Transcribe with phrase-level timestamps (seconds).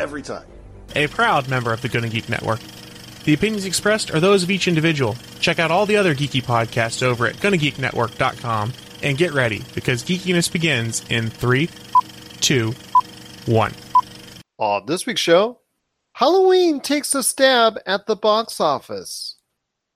[0.00, 0.46] every time.
[0.96, 2.60] A proud member of the Gonna Geek Network.
[3.24, 5.14] The opinions expressed are those of each individual.
[5.40, 10.50] Check out all the other geeky podcasts over at GonnaGeekNetwork.com and get ready because geekiness
[10.50, 11.68] begins in three,
[12.40, 12.72] two,
[13.46, 13.72] one.
[14.58, 15.60] On this week's show,
[16.14, 19.36] Halloween takes a stab at the box office.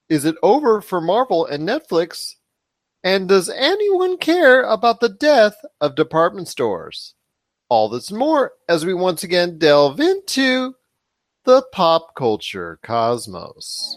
[0.08, 2.34] Is it over for Marvel and Netflix?
[3.02, 7.13] And does anyone care about the death of department stores?
[7.70, 10.74] All this more as we once again delve into
[11.46, 13.96] the pop culture cosmos.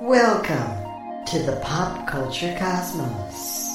[0.00, 3.68] Welcome to the Pop Culture Cosmos.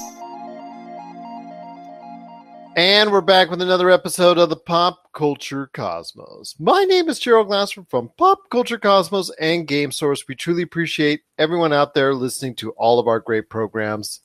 [2.76, 6.54] And we're back with another episode of the Pop Culture Cosmos.
[6.58, 10.24] My name is Gerald Glassford from Pop Culture Cosmos and Game Source.
[10.26, 14.22] We truly appreciate everyone out there listening to all of our great programs.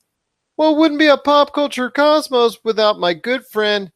[0.57, 3.91] Well, it wouldn't be a Pop Culture Cosmos without my good friend.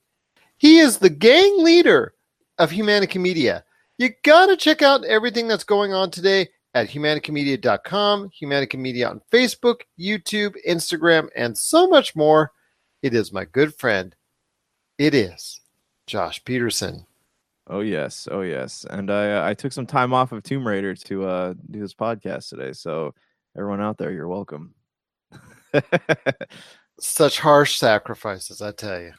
[0.57, 2.13] He is the gang leader
[2.57, 3.63] of Humanica Media.
[3.97, 9.81] You gotta check out everything that's going on today at humanicamedia.com, Humanica Media on Facebook,
[9.97, 12.51] YouTube, Instagram, and so much more.
[13.01, 14.13] It is my good friend.
[14.97, 15.61] It is
[16.07, 17.05] Josh Peterson.
[17.67, 20.95] Oh yes, oh yes, and I uh, I took some time off of Tomb Raider
[20.95, 22.73] to uh, do this podcast today.
[22.73, 23.13] So
[23.55, 24.73] everyone out there, you're welcome.
[26.99, 29.13] Such harsh sacrifices, I tell you.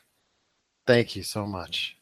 [0.87, 1.97] Thank you so much.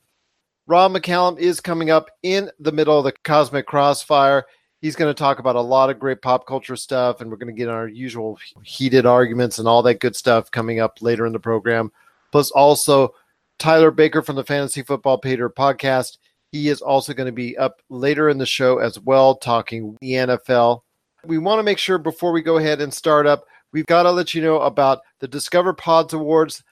[0.67, 4.45] Rob McCallum is coming up in the middle of the Cosmic Crossfire.
[4.81, 7.55] He's going to talk about a lot of great pop culture stuff, and we're going
[7.55, 11.33] to get our usual heated arguments and all that good stuff coming up later in
[11.33, 11.91] the program.
[12.31, 13.15] Plus, also
[13.59, 16.19] Tyler Baker from the Fantasy Football Pater podcast.
[16.53, 20.13] He is also going to be up later in the show as well, talking the
[20.13, 20.83] NFL.
[21.25, 24.11] We want to make sure before we go ahead and start up, we've got to
[24.11, 26.63] let you know about the Discover Pods Awards.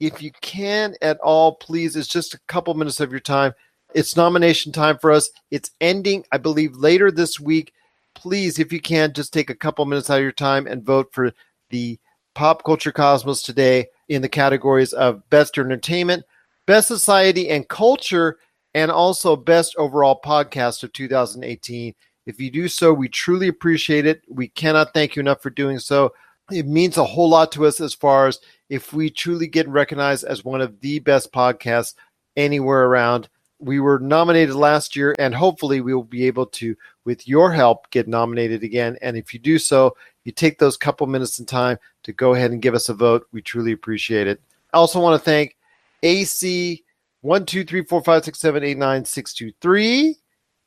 [0.00, 3.52] If you can at all, please, it's just a couple minutes of your time.
[3.94, 5.30] It's nomination time for us.
[5.50, 7.72] It's ending, I believe, later this week.
[8.14, 11.08] Please, if you can, just take a couple minutes out of your time and vote
[11.12, 11.32] for
[11.70, 11.98] the
[12.34, 16.24] Pop Culture Cosmos today in the categories of Best Entertainment,
[16.66, 18.36] Best Society and Culture,
[18.74, 21.94] and also Best Overall Podcast of 2018.
[22.26, 24.22] If you do so, we truly appreciate it.
[24.28, 26.12] We cannot thank you enough for doing so.
[26.50, 30.24] It means a whole lot to us as far as if we truly get recognized
[30.24, 31.94] as one of the best podcasts
[32.36, 33.28] anywhere around.
[33.58, 37.90] We were nominated last year, and hopefully, we will be able to, with your help,
[37.90, 38.98] get nominated again.
[39.00, 42.50] And if you do so, you take those couple minutes in time to go ahead
[42.50, 43.26] and give us a vote.
[43.32, 44.40] We truly appreciate it.
[44.74, 45.56] I also want to thank
[46.02, 46.84] AC
[47.22, 50.16] one two three four five six seven eight nine six two three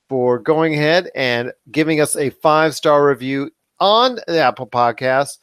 [0.09, 5.37] for going ahead and giving us a five star review on the Apple Podcast.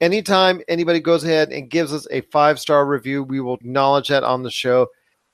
[0.00, 4.22] Anytime anybody goes ahead and gives us a five star review, we will acknowledge that
[4.22, 4.88] on the show.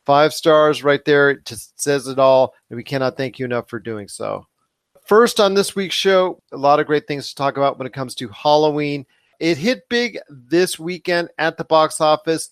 [0.07, 3.69] Five stars right there it just says it all, and we cannot thank you enough
[3.69, 4.47] for doing so.
[5.05, 7.93] First on this week's show, a lot of great things to talk about when it
[7.93, 9.05] comes to Halloween.
[9.39, 12.51] It hit big this weekend at the box office,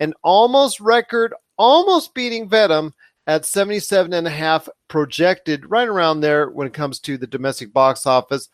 [0.00, 2.92] an almost record, almost beating Venom
[3.26, 7.72] at 77 and a half projected right around there when it comes to the domestic
[7.72, 8.48] box office.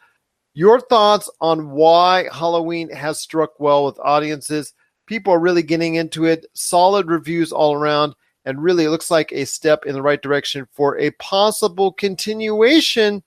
[0.61, 4.75] Your thoughts on why Halloween has struck well with audiences?
[5.07, 6.45] People are really getting into it.
[6.53, 10.69] Solid reviews all around and really it looks like a step in the right direction
[10.71, 13.23] for a possible continuation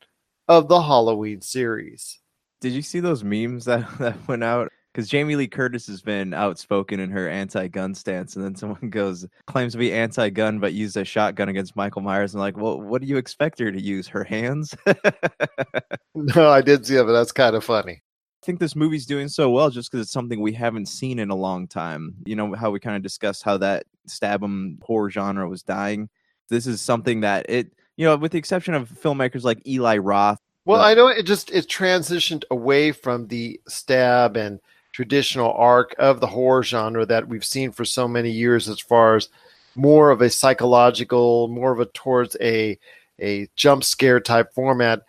[0.48, 2.20] of the Halloween series.
[2.62, 4.72] Did you see those memes that, that went out?
[4.94, 9.26] Because Jamie Lee Curtis has been outspoken in her anti-gun stance, and then someone goes
[9.48, 13.02] claims to be anti-gun but used a shotgun against Michael Myers, and like, well, what
[13.02, 14.08] do you expect her to use?
[14.08, 14.76] Her hands?
[16.16, 18.03] no, I did see it, but that's kind of funny.
[18.44, 21.29] I think this movie's doing so well just because it's something we haven't seen in
[21.29, 22.16] a long time.
[22.26, 26.09] You know how we kind of discussed how that stab 'em horror genre was dying.
[26.50, 30.40] This is something that it, you know, with the exception of filmmakers like Eli Roth.
[30.66, 34.59] Well, I know it just it transitioned away from the stab and
[34.93, 39.17] traditional arc of the horror genre that we've seen for so many years, as far
[39.17, 39.28] as
[39.75, 42.79] more of a psychological, more of a towards a
[43.19, 45.01] a jump scare type format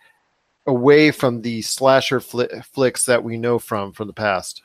[0.67, 2.43] away from the slasher fl-
[2.73, 4.63] flicks that we know from from the past.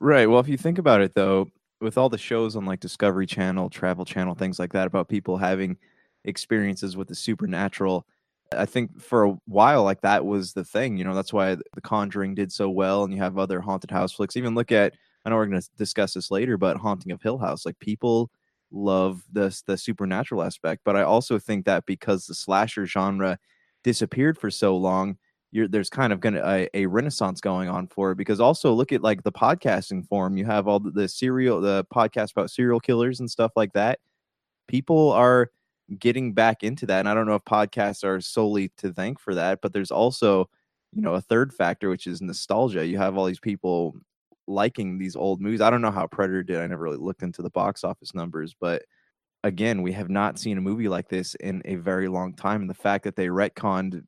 [0.00, 0.26] Right.
[0.26, 1.50] Well, if you think about it, though,
[1.80, 5.36] with all the shows on like Discovery Channel, Travel Channel, things like that about people
[5.36, 5.76] having
[6.24, 8.06] experiences with the supernatural.
[8.52, 10.96] I think for a while, like that was the thing.
[10.96, 14.12] You know, that's why The Conjuring did so well, and you have other haunted house
[14.12, 14.36] flicks.
[14.36, 14.94] Even look at,
[15.24, 17.64] I know we're going to discuss this later, but Haunting of Hill House.
[17.66, 18.30] Like people
[18.70, 23.38] love the the supernatural aspect, but I also think that because the slasher genre
[23.82, 25.16] disappeared for so long,
[25.54, 28.92] there's kind of going to a, a, renaissance going on for it because also look
[28.92, 32.80] at like the podcasting form you have all the, the serial the podcast about serial
[32.80, 34.00] killers and stuff like that
[34.66, 35.50] people are
[35.98, 39.34] getting back into that and i don't know if podcasts are solely to thank for
[39.34, 40.48] that but there's also
[40.92, 43.94] you know a third factor which is nostalgia you have all these people
[44.46, 47.42] liking these old movies i don't know how predator did i never really looked into
[47.42, 48.82] the box office numbers but
[49.42, 52.70] again we have not seen a movie like this in a very long time and
[52.70, 54.02] the fact that they retconned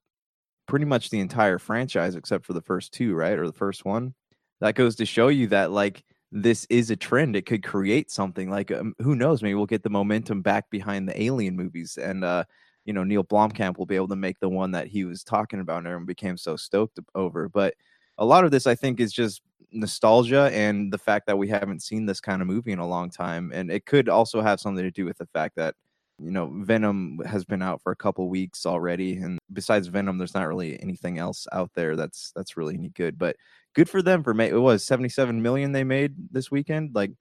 [0.67, 3.39] pretty much the entire franchise except for the first two, right?
[3.39, 4.15] Or the first one.
[4.61, 7.37] That goes to show you that like this is a trend.
[7.37, 9.43] It could create something like um, who knows?
[9.43, 12.45] Maybe we'll get the momentum back behind the Alien movies, and uh,
[12.85, 15.61] you know Neill Blomkamp will be able to make the one that he was talking
[15.61, 17.49] about and everyone became so stoked over.
[17.49, 17.75] But
[18.19, 19.43] a lot of this, I think, is just
[19.73, 23.11] nostalgia and the fact that we haven't seen this kind of movie in a long
[23.11, 25.75] time, and it could also have something to do with the fact that
[26.19, 30.35] you know venom has been out for a couple weeks already and besides venom there's
[30.35, 33.37] not really anything else out there that's that's really any good but
[33.77, 37.13] good for them for ma- it was 77 million they made this weekend like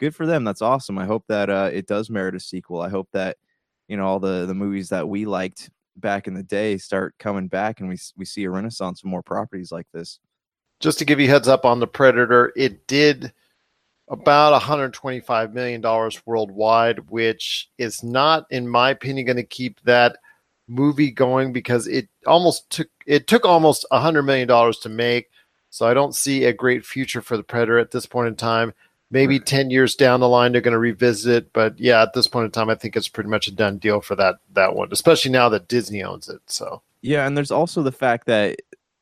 [0.00, 2.88] good for them that's awesome i hope that uh it does merit a sequel i
[2.88, 3.36] hope that
[3.86, 7.46] you know all the the movies that we liked back in the day start coming
[7.46, 10.18] back and we we see a renaissance of more properties like this
[10.80, 13.32] just to give you heads up on the predator it did
[14.10, 20.16] about 125 million dollars worldwide, which is not, in my opinion, going to keep that
[20.66, 25.26] movie going because it almost took it took almost 100 million dollars to make.
[25.70, 28.72] So I don't see a great future for the Predator at this point in time.
[29.10, 32.26] Maybe 10 years down the line they're going to revisit it, but yeah, at this
[32.26, 34.88] point in time I think it's pretty much a done deal for that that one,
[34.92, 36.42] especially now that Disney owns it.
[36.46, 38.56] So Yeah, and there's also the fact that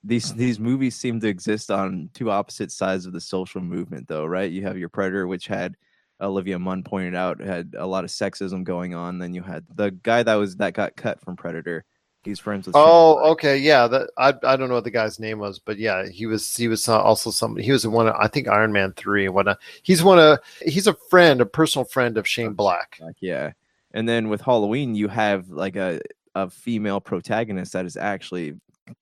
[0.07, 4.25] these these movies seem to exist on two opposite sides of the social movement though
[4.25, 5.77] right you have your predator which had
[6.21, 9.91] olivia munn pointed out had a lot of sexism going on then you had the
[10.03, 11.85] guy that was that got cut from predator
[12.27, 15.39] he's friends with oh okay yeah that i i don't know what the guy's name
[15.39, 18.49] was but yeah he was he was also somebody he was one of i think
[18.49, 22.29] iron man 3 and whatnot he's one of he's a friend a personal friend of
[22.29, 23.53] shane black yeah
[23.95, 26.01] and then with halloween you have like a
[26.37, 28.55] a female protagonist that is actually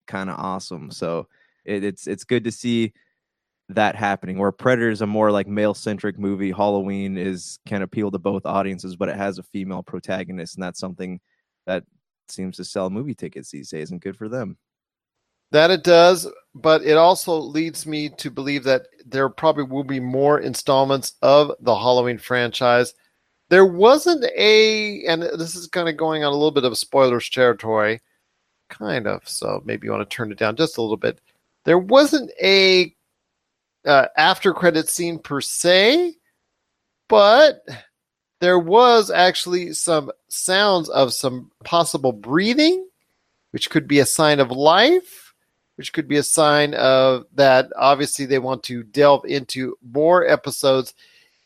[0.06, 0.90] kind of awesome.
[0.90, 1.26] So
[1.64, 2.92] it, it's it's good to see
[3.70, 4.38] that happening.
[4.38, 8.46] Where Predator is a more like male centric movie, Halloween is can appeal to both
[8.46, 11.20] audiences, but it has a female protagonist, and that's something
[11.66, 11.84] that
[12.28, 14.56] seems to sell movie tickets these days, and good for them.
[15.50, 20.00] That it does, but it also leads me to believe that there probably will be
[20.00, 22.94] more installments of the Halloween franchise.
[23.50, 27.28] There wasn't a, and this is kind of going on a little bit of spoilers
[27.30, 28.00] territory
[28.68, 29.28] kind of.
[29.28, 31.20] So maybe you want to turn it down just a little bit.
[31.64, 32.94] There wasn't a
[33.84, 36.14] uh, after credit scene per se,
[37.08, 37.62] but
[38.44, 42.86] there was actually some sounds of some possible breathing,
[43.50, 45.34] which could be a sign of life,
[45.76, 50.92] which could be a sign of that obviously they want to delve into more episodes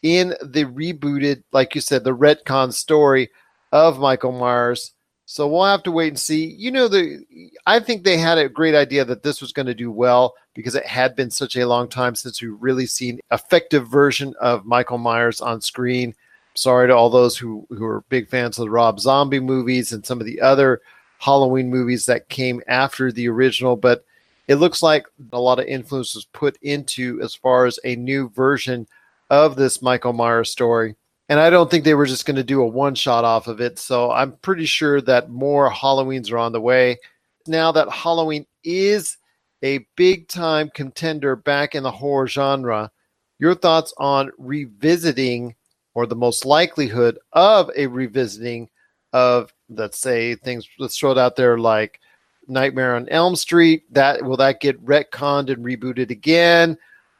[0.02, 3.30] in the rebooted, like you said, the retcon story
[3.72, 4.92] of Michael Myers
[5.30, 6.46] so we'll have to wait and see.
[6.46, 7.22] You know, the
[7.66, 10.74] I think they had a great idea that this was going to do well because
[10.74, 14.96] it had been such a long time since we've really seen effective version of Michael
[14.96, 16.14] Myers on screen.
[16.58, 20.04] Sorry to all those who who are big fans of the Rob Zombie movies and
[20.04, 20.80] some of the other
[21.18, 24.04] Halloween movies that came after the original, but
[24.46, 28.30] it looks like a lot of influence was put into as far as a new
[28.30, 28.86] version
[29.30, 30.96] of this Michael Myers story.
[31.28, 33.60] And I don't think they were just going to do a one shot off of
[33.60, 33.78] it.
[33.78, 36.98] So I'm pretty sure that more Halloweens are on the way.
[37.46, 39.18] Now that Halloween is
[39.62, 42.90] a big time contender back in the horror genre,
[43.38, 45.54] your thoughts on revisiting
[45.94, 48.68] or the most likelihood of a revisiting
[49.12, 52.00] of, let's say, things, let's throw it out there like
[52.46, 53.84] Nightmare on Elm Street.
[53.92, 56.78] That will that get retconned and rebooted again?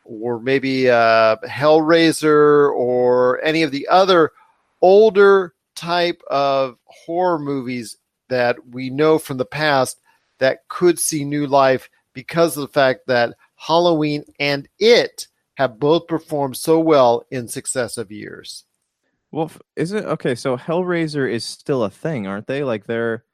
[0.09, 4.33] or maybe uh, Hellraiser or any of the other
[4.81, 7.99] older type of horror movies
[8.29, 10.01] that we know from the past
[10.39, 16.07] that could see new life because of the fact that Halloween and it have both
[16.07, 18.65] performed so well in successive years.
[19.33, 20.37] Well, is it okay?
[20.37, 22.63] So Hellraiser is still a thing, aren't they?
[22.63, 23.25] Like they're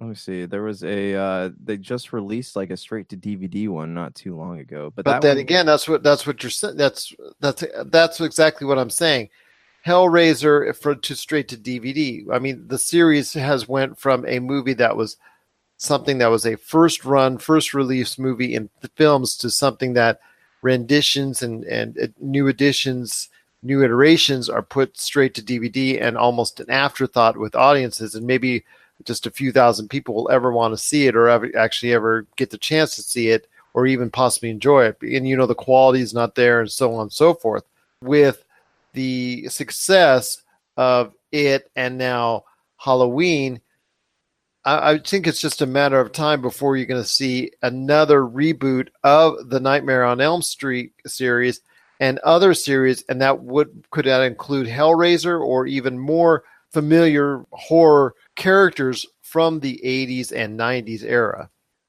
[0.00, 0.44] let me see.
[0.44, 4.36] There was a uh they just released like a straight to DVD one not too
[4.36, 4.92] long ago.
[4.94, 5.38] But, but then one...
[5.38, 6.76] again, that's what that's what you're saying.
[6.76, 9.28] That's that's that's exactly what I'm saying.
[9.86, 12.24] Hellraiser for to straight to DVD.
[12.32, 15.16] I mean, the series has went from a movie that was
[15.76, 20.18] something that was a first run, first release movie in the films to something that
[20.62, 23.28] renditions and and uh, new editions,
[23.62, 28.64] new iterations are put straight to DVD and almost an afterthought with audiences, and maybe
[29.04, 32.26] just a few thousand people will ever want to see it or ever actually ever
[32.36, 35.00] get the chance to see it or even possibly enjoy it.
[35.02, 37.64] And you know the quality is not there, and so on and so forth.
[38.02, 38.44] With
[38.92, 40.42] the success
[40.76, 42.44] of it and now
[42.76, 43.60] Halloween,
[44.64, 48.88] I, think it's just a matter of time before you're going to see another reboot
[49.02, 51.60] of the Nightmare on Elm Street series
[51.98, 58.14] and other series, and that would could that include Hellraiser or even more familiar horror
[58.36, 61.48] characters from the 80s and 90s era.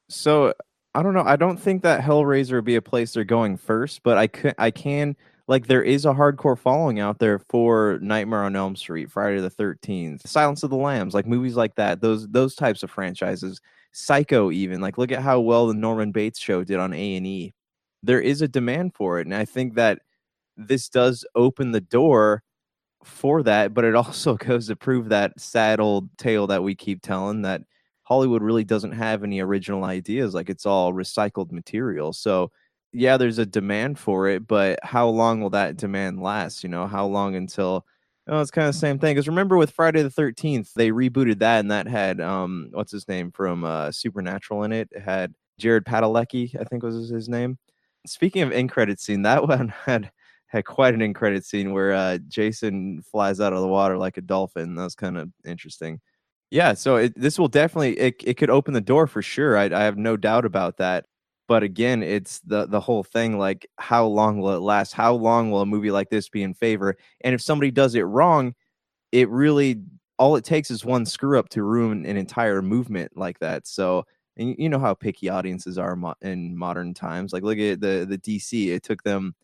[0.10, 0.54] So
[0.96, 1.24] I don't know.
[1.26, 4.54] I don't think that Hellraiser would be a place they're going first, but I can
[4.58, 5.16] I can
[5.48, 9.50] like there is a hardcore following out there for Nightmare on Elm Street, Friday the
[9.50, 12.02] Thirteenth, Silence of the Lambs, like movies like that.
[12.02, 13.62] Those those types of franchises.
[13.96, 17.28] Psycho, even like look at how well the Norman Bates show did on A and
[17.28, 17.54] E.
[18.02, 20.00] There is a demand for it, and I think that
[20.58, 22.44] this does open the door
[23.04, 23.74] for that.
[23.74, 27.62] But it also goes to prove that sad old tale that we keep telling that
[28.04, 30.34] Hollywood really doesn't have any original ideas.
[30.34, 32.14] Like it's all recycled material.
[32.14, 32.52] So
[32.94, 36.64] yeah, there's a demand for it, but how long will that demand last?
[36.64, 37.86] You know, how long until
[38.28, 39.16] Oh, it's kind of the same thing.
[39.16, 43.08] Because remember with Friday the Thirteenth, they rebooted that, and that had um, what's his
[43.10, 44.88] name from uh, Supernatural in it.
[44.92, 47.58] It had Jared Padalecki, I think was his name.
[48.08, 50.12] Speaking of in credit scene, that one had
[50.48, 54.18] had quite an in credit scene where uh, Jason flies out of the water like
[54.18, 54.76] a dolphin.
[54.76, 56.00] That was kind of interesting.
[56.52, 59.58] Yeah, so it, this will definitely it, it could open the door for sure.
[59.58, 61.06] I, I have no doubt about that
[61.48, 64.94] but again it's the the whole thing like how long will it last?
[64.94, 66.96] How long will a movie like this be in favor?
[67.22, 68.54] And if somebody does it wrong
[69.12, 69.82] it really
[70.20, 73.68] all it takes is one screw up to ruin an entire movement like that.
[73.68, 74.06] So
[74.38, 78.06] and you know how picky audiences are mo- in modern times like look at the
[78.10, 79.36] the dc it took them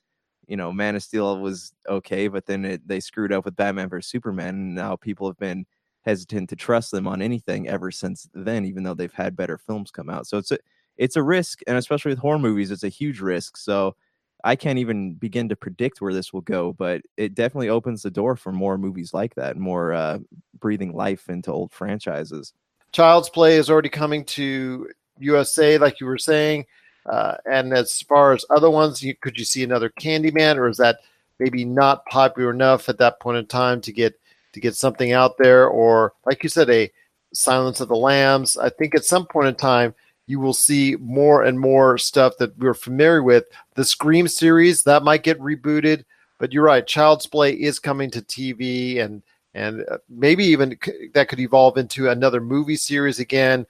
[0.48, 3.90] you know man of steel was okay but then it, they screwed up with batman
[3.90, 5.66] versus superman and now people have been
[6.06, 9.92] hesitant to trust them on anything ever since then even though they've had better films
[9.92, 10.28] come out.
[10.28, 10.58] So it's a
[11.00, 13.56] it's a risk, and especially with horror movies, it's a huge risk.
[13.56, 13.96] So
[14.44, 18.12] I can't even begin to predict where this will go, but it definitely opens the
[18.12, 20.20] door for more movies like that, more uh,
[20.60, 22.54] breathing life into old franchises.
[22.92, 24.90] Child's Play is already coming to
[25.20, 26.66] USA, like you were saying.
[27.06, 30.78] Uh, and as far as other ones, you, could you see another Candyman, or is
[30.78, 31.00] that
[31.40, 34.20] maybe not popular enough at that point in time to get
[34.52, 35.68] to get something out there?
[35.68, 36.92] Or like you said, a
[37.34, 38.58] Silence of the Lambs.
[38.58, 39.96] I think at some point in time,
[40.30, 43.46] you will see more and more stuff that we're familiar with.
[43.74, 46.06] The Scream series that might get rebooted,
[46.38, 46.86] but you're right.
[46.86, 49.24] Child's Play is coming to TV, and
[49.56, 50.78] and uh, maybe even
[51.16, 53.66] that could evolve into another movie series again.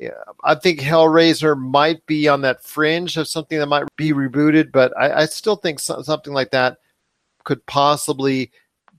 [0.00, 0.10] Yeah,
[0.42, 4.92] I think Hellraiser might be on that fringe of something that might be rebooted, but
[4.98, 6.78] I, I still think so, something like that
[7.44, 8.50] could possibly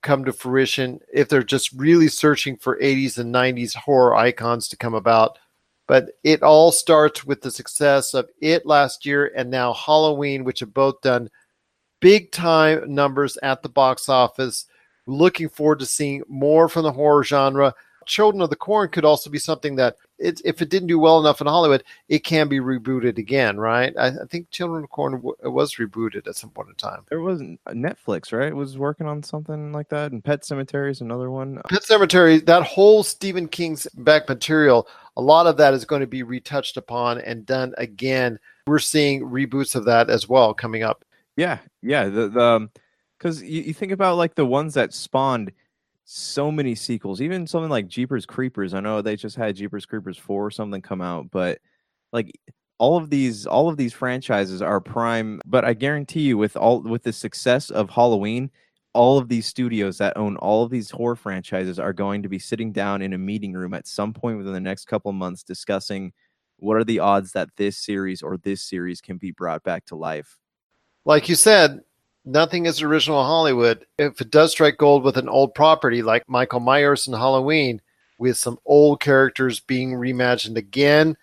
[0.01, 4.77] come to fruition if they're just really searching for 80s and 90s horror icons to
[4.77, 5.37] come about
[5.87, 10.59] but it all starts with the success of it last year and now Halloween, which
[10.61, 11.29] have both done
[11.99, 14.65] big time numbers at the box office.
[15.07, 17.73] Looking forward to seeing more from the horror genre.
[18.05, 21.19] Children of the Corn could also be something that, it, if it didn't do well
[21.19, 23.93] enough in Hollywood, it can be rebooted again, right?
[23.97, 27.05] I, I think Children of Corn w- was rebooted at some point in time.
[27.09, 28.55] There was Netflix, right?
[28.55, 31.61] Was working on something like that, and Pet Sematary is another one.
[31.69, 34.87] Pet Sematary, that whole Stephen King's back material,
[35.17, 38.39] a lot of that is going to be retouched upon and done again.
[38.67, 41.03] We're seeing reboots of that as well coming up.
[41.35, 42.05] Yeah, yeah.
[42.05, 42.69] The the
[43.17, 45.51] because um, you, you think about like the ones that spawned
[46.11, 47.21] so many sequels.
[47.21, 48.73] Even something like Jeepers Creepers.
[48.73, 51.59] I know they just had Jeepers Creepers four or something come out, but
[52.11, 52.37] like
[52.79, 55.39] all of these all of these franchises are prime.
[55.45, 58.51] But I guarantee you, with all with the success of Halloween,
[58.93, 62.39] all of these studios that own all of these horror franchises are going to be
[62.39, 66.11] sitting down in a meeting room at some point within the next couple months discussing
[66.57, 69.95] what are the odds that this series or this series can be brought back to
[69.95, 70.37] life.
[71.05, 71.81] Like you said,
[72.25, 73.85] nothing is original Hollywood.
[73.97, 77.81] If it does strike gold with an old property like Michael Myers and Halloween,
[78.17, 81.17] with some old characters being reimagined again,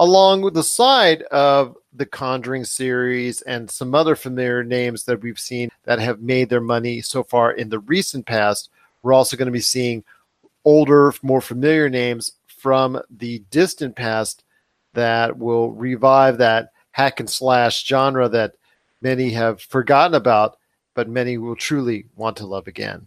[0.00, 5.38] along with the side of the Conjuring series and some other familiar names that we've
[5.38, 8.70] seen that have made their money so far in the recent past,
[9.02, 10.02] we're also going to be seeing
[10.64, 14.42] older, more familiar names from the distant past
[14.94, 18.54] that will revive that hack and slash genre that
[19.04, 20.56] many have forgotten about,
[20.94, 23.06] but many will truly want to love again.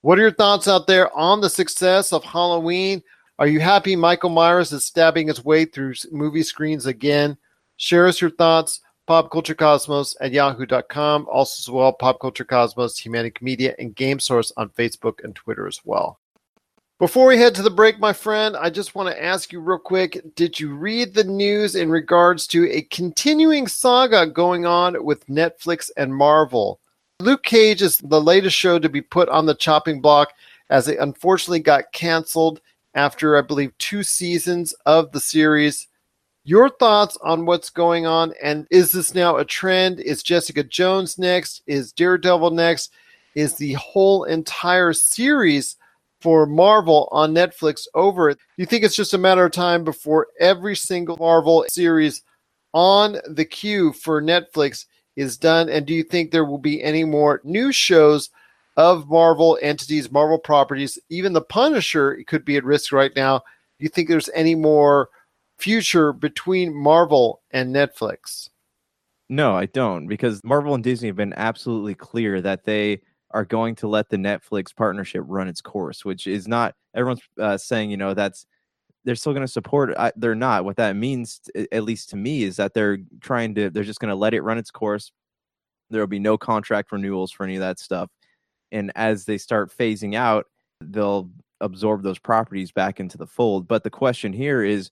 [0.00, 3.02] What are your thoughts out there on the success of Halloween?
[3.38, 7.36] Are you happy Michael Myers is stabbing his way through movie screens again?
[7.76, 8.80] Share us your thoughts.
[9.08, 11.26] PopCultureCosmos at yahoo.com.
[11.30, 15.66] Also, as well, Pop Culture Cosmos, Humanica Media, and Game Source on Facebook and Twitter
[15.66, 16.18] as well.
[17.00, 19.78] Before we head to the break, my friend, I just want to ask you real
[19.78, 25.26] quick Did you read the news in regards to a continuing saga going on with
[25.26, 26.78] Netflix and Marvel?
[27.18, 30.34] Luke Cage is the latest show to be put on the chopping block
[30.70, 32.60] as it unfortunately got canceled
[32.94, 35.88] after, I believe, two seasons of the series.
[36.44, 39.98] Your thoughts on what's going on, and is this now a trend?
[39.98, 41.62] Is Jessica Jones next?
[41.66, 42.92] Is Daredevil next?
[43.34, 45.74] Is the whole entire series
[46.24, 48.32] for Marvel on Netflix over?
[48.32, 52.22] Do you think it's just a matter of time before every single Marvel series
[52.72, 55.68] on the queue for Netflix is done?
[55.68, 58.30] And do you think there will be any more new shows
[58.76, 60.98] of Marvel entities, Marvel properties?
[61.10, 63.38] Even the Punisher could be at risk right now.
[63.38, 65.10] Do you think there's any more?
[65.58, 68.50] future between Marvel and Netflix?
[69.28, 73.00] No, I don't, because Marvel and Disney have been absolutely clear that they
[73.34, 77.58] are going to let the Netflix partnership run its course, which is not everyone's uh,
[77.58, 78.46] saying, you know, that's
[79.04, 79.98] they're still going to support it.
[79.98, 80.64] I, they're not.
[80.64, 81.40] What that means,
[81.72, 84.40] at least to me, is that they're trying to, they're just going to let it
[84.40, 85.12] run its course.
[85.90, 88.08] There will be no contract renewals for any of that stuff.
[88.72, 90.46] And as they start phasing out,
[90.80, 91.28] they'll
[91.60, 93.68] absorb those properties back into the fold.
[93.68, 94.90] But the question here is,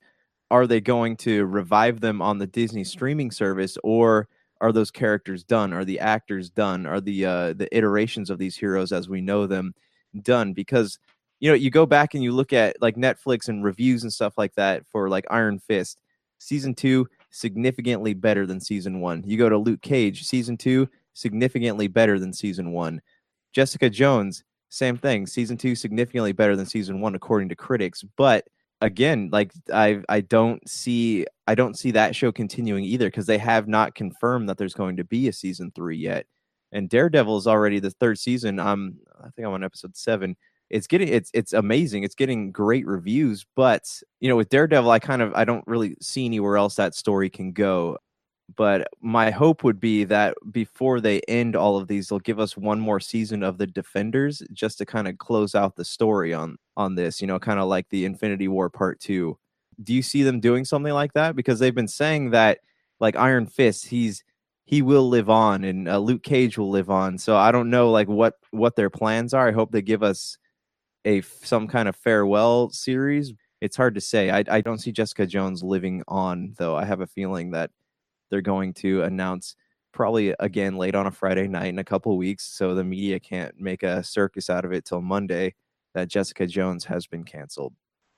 [0.50, 4.28] are they going to revive them on the Disney streaming service or
[4.62, 5.72] are those characters done?
[5.72, 6.86] Are the actors done?
[6.86, 9.74] Are the uh, the iterations of these heroes as we know them
[10.22, 10.52] done?
[10.54, 10.98] Because
[11.40, 14.38] you know, you go back and you look at like Netflix and reviews and stuff
[14.38, 16.00] like that for like Iron Fist,
[16.38, 19.24] season 2 significantly better than season 1.
[19.26, 23.02] You go to Luke Cage, season 2 significantly better than season 1.
[23.52, 28.46] Jessica Jones, same thing, season 2 significantly better than season 1 according to critics, but
[28.82, 33.38] again like i i don't see i don't see that show continuing either because they
[33.38, 36.26] have not confirmed that there's going to be a season three yet.
[36.72, 40.36] And daredevil is already the third season i'm i think i'm on episode seven.
[40.68, 42.02] It's getting it's it's amazing.
[42.02, 43.84] It's getting great reviews but
[44.20, 47.30] you know with daredevil i kind of i don't really see anywhere else that story
[47.30, 47.98] can go
[48.56, 52.56] but my hope would be that before they end all of these they'll give us
[52.56, 56.56] one more season of the defenders just to kind of close out the story on
[56.76, 59.36] on this you know kind of like the infinity war part 2
[59.82, 61.36] do you see them doing something like that?
[61.36, 62.58] Because they've been saying that
[63.00, 64.22] like iron fist he's
[64.64, 67.18] he will live on and uh, luke cage will live on.
[67.18, 69.48] So i don't know like what what their plans are.
[69.48, 70.38] I hope they give us
[71.04, 73.32] a some kind of farewell series.
[73.60, 74.30] It's hard to say.
[74.30, 76.76] I, I don't see jessica jones living on though.
[76.76, 77.70] I have a feeling that
[78.32, 79.56] they're going to announce
[79.92, 83.60] probably again late on a Friday night in a couple weeks, so the media can't
[83.60, 85.54] make a circus out of it till Monday
[85.92, 87.74] that Jessica Jones has been canceled.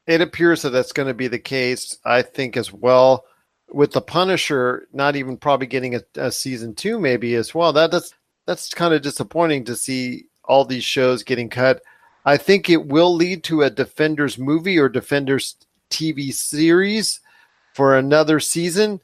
[0.07, 1.99] It appears that that's going to be the case.
[2.05, 3.25] I think as well
[3.73, 7.73] with the Punisher, not even probably getting a, a season two, maybe as well.
[7.73, 8.15] That that's
[8.47, 11.83] that's kind of disappointing to see all these shows getting cut.
[12.25, 15.57] I think it will lead to a Defenders movie or Defenders
[15.91, 17.21] TV series
[17.75, 19.01] for another season.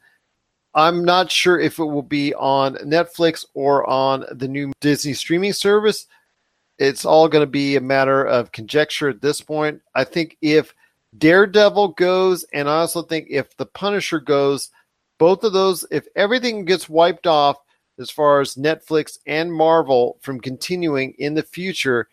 [0.73, 5.53] I'm not sure if it will be on Netflix or on the new Disney streaming
[5.53, 6.07] service.
[6.79, 9.81] It's all going to be a matter of conjecture at this point.
[9.93, 10.73] I think if
[11.17, 14.69] Daredevil goes, and I also think if The Punisher goes,
[15.19, 17.57] both of those, if everything gets wiped off
[17.99, 22.07] as far as Netflix and Marvel from continuing in the future,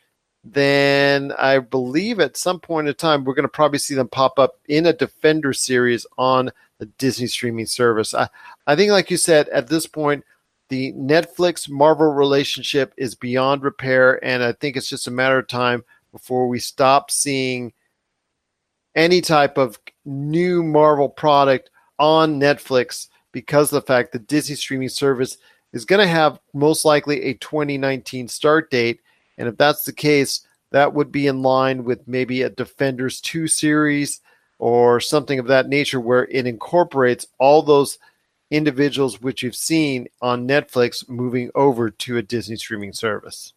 [0.45, 4.39] then I believe at some point in time we're going to probably see them pop
[4.39, 8.15] up in a Defender series on the Disney streaming service.
[8.15, 8.29] I,
[8.67, 10.25] I think, like you said, at this point,
[10.69, 15.49] the Netflix Marvel relationship is beyond repair, and I think it's just a matter of
[15.49, 17.73] time before we stop seeing
[18.95, 24.89] any type of new Marvel product on Netflix because of the fact that Disney streaming
[24.89, 25.39] service
[25.73, 29.01] is going to have most likely a 2019 start date.
[29.39, 33.49] And if that's the case, that would be in line with maybe a Defenders 2
[33.49, 34.21] series
[34.59, 37.99] or something of that nature where it incorporates all those
[38.51, 43.53] individuals which you've seen on Netflix moving over to a Disney streaming service.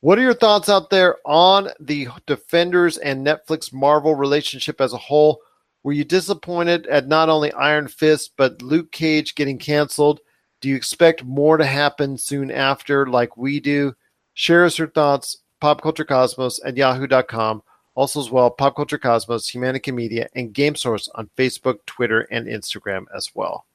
[0.00, 4.98] What are your thoughts out there on the Defenders and Netflix Marvel relationship as a
[4.98, 5.40] whole?
[5.82, 10.20] Were you disappointed at not only Iron Fist, but Luke Cage getting canceled?
[10.60, 13.94] Do you expect more to happen soon after, like we do?
[14.34, 17.62] Share us your thoughts, popculturecosmos at yahoo.com
[17.94, 22.46] also, as well, Pop Culture Cosmos, Humanica Media, and Game Source on Facebook, Twitter, and
[22.46, 23.66] Instagram as well.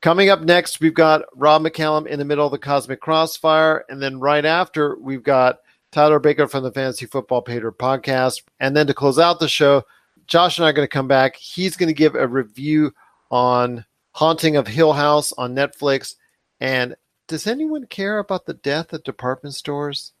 [0.00, 3.84] Coming up next, we've got Rob McCallum in the middle of the Cosmic Crossfire.
[3.88, 5.58] And then right after, we've got
[5.92, 8.42] Tyler Baker from the Fantasy Football Pater podcast.
[8.58, 9.82] And then to close out the show,
[10.26, 11.36] Josh and I are going to come back.
[11.36, 12.94] He's going to give a review
[13.30, 16.14] on Haunting of Hill House on Netflix.
[16.60, 16.96] And
[17.28, 20.12] does anyone care about the death of department stores?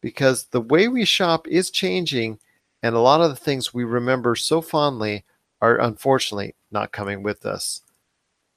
[0.00, 2.38] Because the way we shop is changing,
[2.82, 5.24] and a lot of the things we remember so fondly
[5.60, 7.82] are unfortunately not coming with us.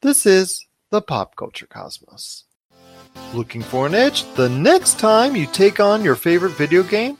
[0.01, 2.43] This is the Pop Culture Cosmos.
[3.33, 7.17] Looking for an edge the next time you take on your favorite video game?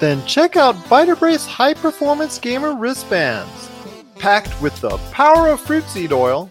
[0.00, 3.70] Then check out Vitabrace High Performance Gamer Wristbands.
[4.18, 6.50] Packed with the power of fruit seed oil,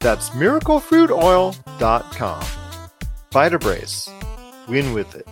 [0.00, 2.42] That's miraclefruitoil.com.
[3.30, 4.68] Vitabrace.
[4.68, 5.28] Win with it.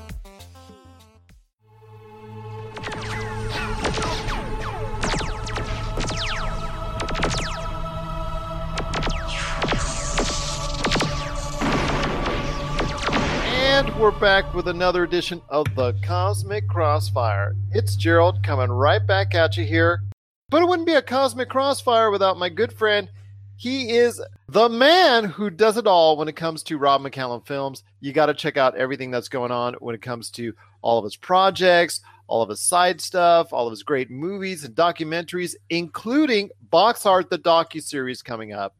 [13.74, 17.56] And we're back with another edition of the Cosmic Crossfire.
[17.72, 20.00] It's Gerald coming right back at you here.
[20.48, 23.10] But it wouldn't be a Cosmic Crossfire without my good friend.
[23.56, 27.82] He is the man who does it all when it comes to Rob McCallum films.
[28.00, 31.04] You got to check out everything that's going on when it comes to all of
[31.04, 36.50] his projects, all of his side stuff, all of his great movies and documentaries, including
[36.70, 38.74] Box Art, the docu series coming up,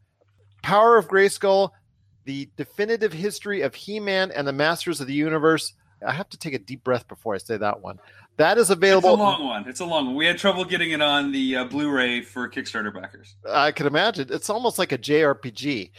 [0.62, 1.70] Power of Grayskull,
[2.24, 5.74] the definitive history of He-Man and the Masters of the Universe.
[6.04, 7.98] I have to take a deep breath before I say that one.
[8.36, 9.10] That is available.
[9.10, 9.68] It's a long one.
[9.68, 10.14] It's a long one.
[10.16, 13.36] We had trouble getting it on the uh, Blu-ray for Kickstarter backers.
[13.48, 14.28] I can imagine.
[14.30, 15.90] It's almost like a JRPG.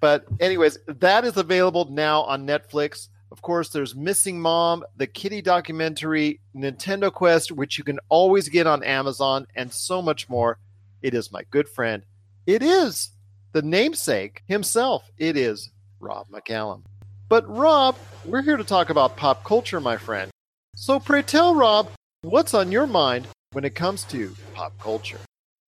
[0.00, 3.08] But anyways, that is available now on Netflix.
[3.30, 8.66] Of course, there's Missing Mom, the Kitty documentary, Nintendo Quest, which you can always get
[8.66, 10.58] on Amazon, and so much more.
[11.02, 12.04] It is my good friend.
[12.46, 13.10] It is
[13.52, 15.10] the namesake himself.
[15.18, 16.82] It is Rob McCallum.
[17.28, 20.30] But Rob, we're here to talk about pop culture, my friend.
[20.78, 21.88] So pray tell, Rob,
[22.20, 25.18] what's on your mind when it comes to pop culture?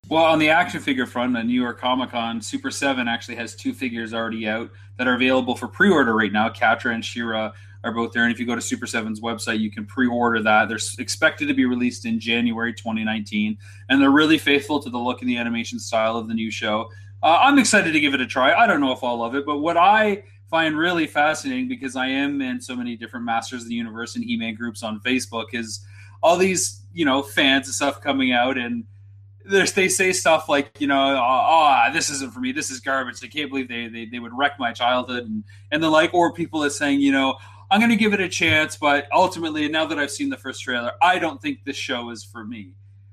[0.07, 3.55] Well, on the action figure front, at New York Comic Con, Super 7 actually has
[3.55, 4.69] two figures already out
[4.99, 6.47] that are available for pre order right now.
[6.49, 7.51] Catra and She-Ra
[7.83, 8.25] are both there.
[8.25, 10.69] And if you go to Super 7's website, you can pre order that.
[10.69, 13.57] They're expected to be released in January 2019.
[13.89, 16.91] And they're really faithful to the look and the animation style of the new show.
[17.23, 18.53] Uh, I'm excited to give it a try.
[18.53, 22.07] I don't know if I'll love it, but what I find really fascinating because I
[22.07, 25.85] am in so many different Masters of the Universe and He-Man groups on Facebook is
[26.23, 28.85] all these, you know, fans and stuff coming out and
[29.45, 32.51] they say stuff like, you know, oh, this isn't for me.
[32.51, 33.23] This is garbage.
[33.23, 35.23] I can't believe they, they, they would wreck my childhood.
[35.23, 37.35] And, and the like, or people are saying, you know,
[37.71, 40.63] I'm going to give it a chance, but ultimately, now that I've seen the first
[40.63, 42.71] trailer, I don't think this show is for me.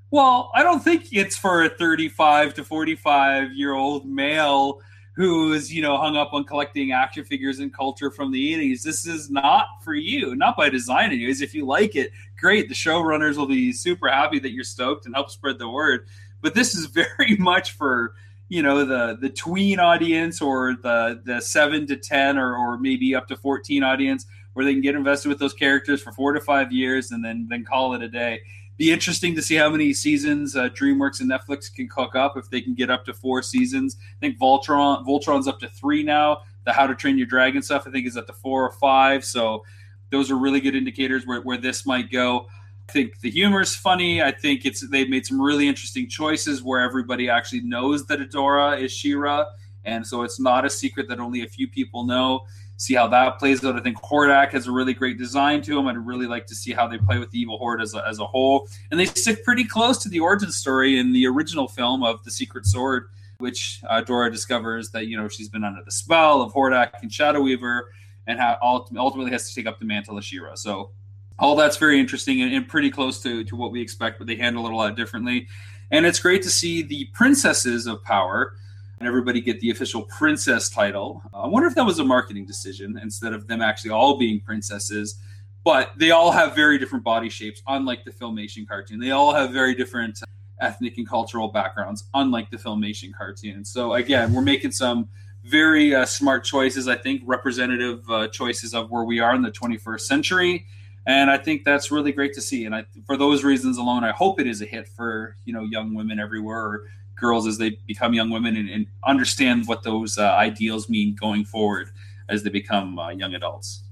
[0.09, 4.79] Well, I don't think it's for a 35 to 45 year old male
[5.17, 8.83] who's, you know, hung up on collecting action figures and culture from the 80s.
[8.83, 11.41] This is not for you, not by design, anyways.
[11.41, 12.69] If you like it, great.
[12.69, 16.05] The showrunners will be super happy that you're stoked and help spread the word.
[16.41, 16.85] But this is
[17.17, 18.13] very much for
[18.49, 23.13] you know the the tween audience or the the seven to ten or, or maybe
[23.13, 26.39] up to 14 audience where they can get invested with those characters for four to
[26.39, 28.39] five years and then then call it a day
[28.77, 32.49] be interesting to see how many seasons uh, DreamWorks and Netflix can cook up if
[32.49, 33.97] they can get up to four seasons.
[33.99, 36.41] I think Voltron Voltron's up to three now.
[36.65, 39.25] The How to Train Your Dragon stuff I think is up to four or five.
[39.25, 39.63] So
[40.11, 42.47] those are really good indicators where, where this might go.
[42.87, 44.21] I think the humor is funny.
[44.21, 48.79] I think it's they've made some really interesting choices where everybody actually knows that Adora
[48.79, 49.45] is She-Ra,
[49.83, 52.45] and so it's not a secret that only a few people know
[52.77, 53.75] see how that plays out.
[53.75, 55.87] I think Hordak has a really great design to him.
[55.87, 58.19] I'd really like to see how they play with the Evil Horde as a, as
[58.19, 58.69] a whole.
[58.91, 62.31] And they stick pretty close to the origin story in the original film of The
[62.31, 63.09] Secret Sword,
[63.39, 67.11] which uh, Dora discovers that, you know, she's been under the spell of Hordak and
[67.11, 67.91] Shadow Weaver
[68.27, 70.55] and how ultimately has to take up the mantle of She-Ra.
[70.55, 70.91] So
[71.39, 74.35] all that's very interesting and, and pretty close to, to what we expect, but they
[74.35, 75.47] handle it a lot differently.
[75.89, 78.53] And it's great to see the princesses of power
[78.99, 81.21] and everybody get the official princess title.
[81.33, 84.39] Uh, I wonder if that was a marketing decision instead of them actually all being
[84.39, 85.19] princesses.
[85.63, 88.99] But they all have very different body shapes, unlike the Filmation cartoon.
[88.99, 90.19] They all have very different
[90.61, 93.65] ethnic and cultural backgrounds, unlike the Filmation cartoon.
[93.65, 95.09] So again, we're making some
[95.43, 96.87] very uh, smart choices.
[96.87, 100.65] I think representative uh, choices of where we are in the 21st century.
[101.05, 102.65] and I think that's really great to see.
[102.65, 105.63] And I, for those reasons alone, I hope it is a hit for you know
[105.63, 106.83] young women everywhere, or
[107.17, 111.43] girls as they become young women and, and understand what those uh, ideals mean going
[111.43, 111.89] forward
[112.29, 113.83] as they become uh, young adults.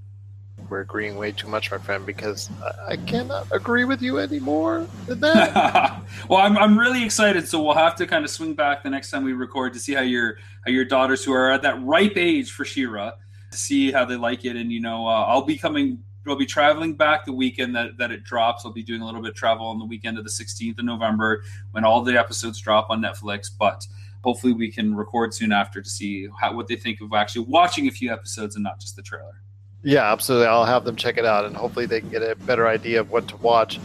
[0.70, 2.50] We're agreeing way too much, my friend, because
[2.88, 6.02] I, cannot agree with you anymore than that.
[6.30, 7.48] well, I'm, I'm really excited.
[7.48, 9.94] So we'll have to kind of swing back the next time we record to see
[9.94, 13.12] how your how your daughters, who are at that ripe age for She-Ra,
[13.52, 14.56] to see how they like it.
[14.56, 16.00] And you know, uh, I'll be coming.
[16.32, 18.66] I'll be traveling back the weekend that, that it drops.
[18.66, 20.86] I'll be doing a little bit of travel on the weekend of the 16th of
[20.86, 23.50] November when all the episodes drop on Netflix.
[23.58, 23.86] But
[24.24, 27.88] hopefully, we can record soon after to see how, what they think of actually watching
[27.88, 29.42] a few episodes and not just the trailer.
[29.84, 30.48] Yeah, absolutely.
[30.48, 33.12] I'll have them check it out, and hopefully they can get a better idea of
[33.12, 33.80] what to watch.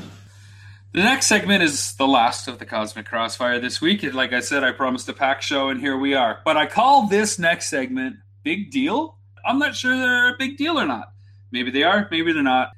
[0.93, 4.03] The next segment is the last of the Cosmic Crossfire this week.
[4.03, 6.41] And like I said, I promised a pack show, and here we are.
[6.45, 9.17] But I call this next segment Big Deal.
[9.47, 11.10] I'm not sure they're a big deal or not.
[11.53, 12.71] Maybe they are, maybe they're not.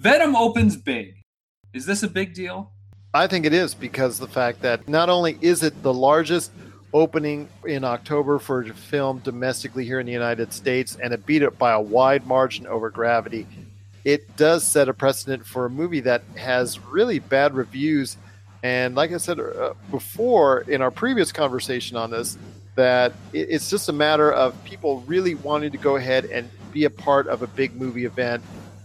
[0.00, 1.14] Venom opens big.
[1.72, 2.72] Is this a big deal?
[3.12, 6.50] I think it is because the fact that not only is it the largest
[6.94, 11.42] opening in October for a film domestically here in the United States, and it beat
[11.42, 13.46] it by a wide margin over Gravity.
[14.04, 18.16] It does set a precedent for a movie that has really bad reviews.
[18.62, 22.38] And like I said uh, before in our previous conversation on this,
[22.76, 26.90] that it's just a matter of people really wanting to go ahead and be a
[26.90, 28.42] part of a big movie event,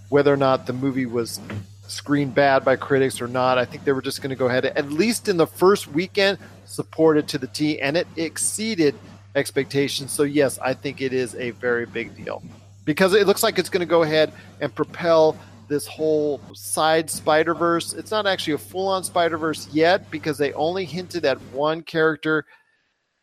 [0.10, 1.42] whether or not the movie was
[1.88, 3.58] screened bad by critics or not.
[3.58, 6.38] I think they were just going to go ahead, at least in the first weekend,
[6.66, 8.96] supported to the T, and it exceeded
[9.36, 10.12] expectations.
[10.12, 12.44] So, yes, I think it is a very big deal
[12.86, 15.36] because it looks like it's going to go ahead and propel
[15.68, 17.94] this whole side Spider Verse.
[17.94, 21.82] It's not actually a full on Spider Verse yet because they only hinted at one
[21.82, 22.46] character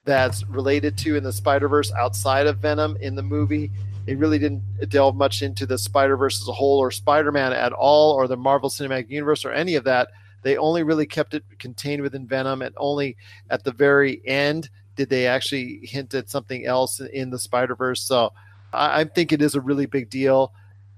[0.05, 3.71] that's related to in the Spider Verse outside of Venom in the movie.
[4.07, 7.53] They really didn't delve much into the Spider Verse as a whole or Spider Man
[7.53, 10.09] at all or the Marvel Cinematic Universe or any of that.
[10.43, 13.17] They only really kept it contained within Venom, and only
[13.51, 18.01] at the very end did they actually hint at something else in the Spider Verse.
[18.01, 18.33] So
[18.73, 20.53] I, I think it is a really big deal.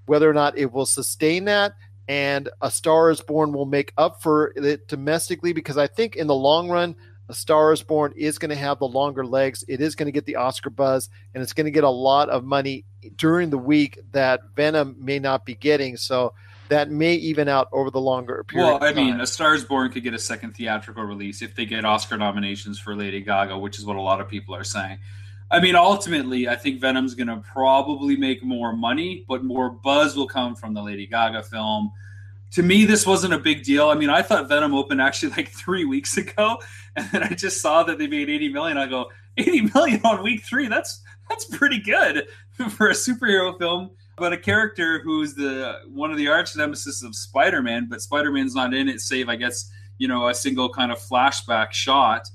[0.04, 1.74] Whether or not it will sustain that
[2.08, 6.26] and A Star is Born will make up for it domestically, because I think in
[6.26, 6.96] the long run,
[7.28, 9.64] A Star is Born is going to have the longer legs.
[9.68, 12.30] It is going to get the Oscar buzz, and it's going to get a lot
[12.30, 12.84] of money
[13.16, 15.96] during the week that Venom may not be getting.
[15.96, 16.32] So
[16.68, 18.66] that may even out over the longer period.
[18.66, 21.66] Well, I mean, A Star is Born could get a second theatrical release if they
[21.66, 24.98] get Oscar nominations for Lady Gaga, which is what a lot of people are saying.
[25.50, 30.14] I mean, ultimately, I think Venom's going to probably make more money, but more buzz
[30.14, 31.92] will come from the Lady Gaga film.
[32.52, 33.88] To me, this wasn't a big deal.
[33.88, 36.58] I mean, I thought Venom opened actually like three weeks ago,
[36.96, 38.78] and then I just saw that they made 80 million.
[38.78, 40.68] I go, 80 million on week three?
[40.68, 42.26] That's that's pretty good
[42.70, 47.14] for a superhero film but a character who's the one of the arch nemesis of
[47.14, 50.98] Spider-Man, but Spider-Man's not in it, save I guess you know a single kind of
[50.98, 52.28] flashback shot.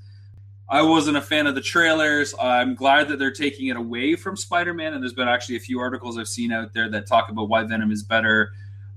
[0.70, 2.34] I wasn't a fan of the trailers.
[2.40, 5.80] I'm glad that they're taking it away from Spider-Man, and there's been actually a few
[5.80, 8.54] articles I've seen out there that talk about why Venom is better,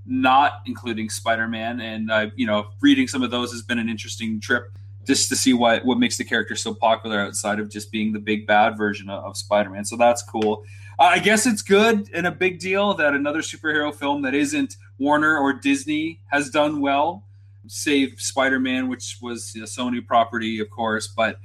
[0.07, 1.81] not including Spider-Man.
[1.81, 4.73] And uh, you know, reading some of those has been an interesting trip
[5.05, 8.19] just to see what what makes the character so popular outside of just being the
[8.19, 9.85] big bad version of, of Spider-Man.
[9.85, 10.65] So that's cool.
[10.99, 15.37] I guess it's good and a big deal that another superhero film that isn't Warner
[15.37, 17.23] or Disney has done well,
[17.67, 21.07] save Spider Man, which was a Sony property, of course.
[21.07, 21.39] But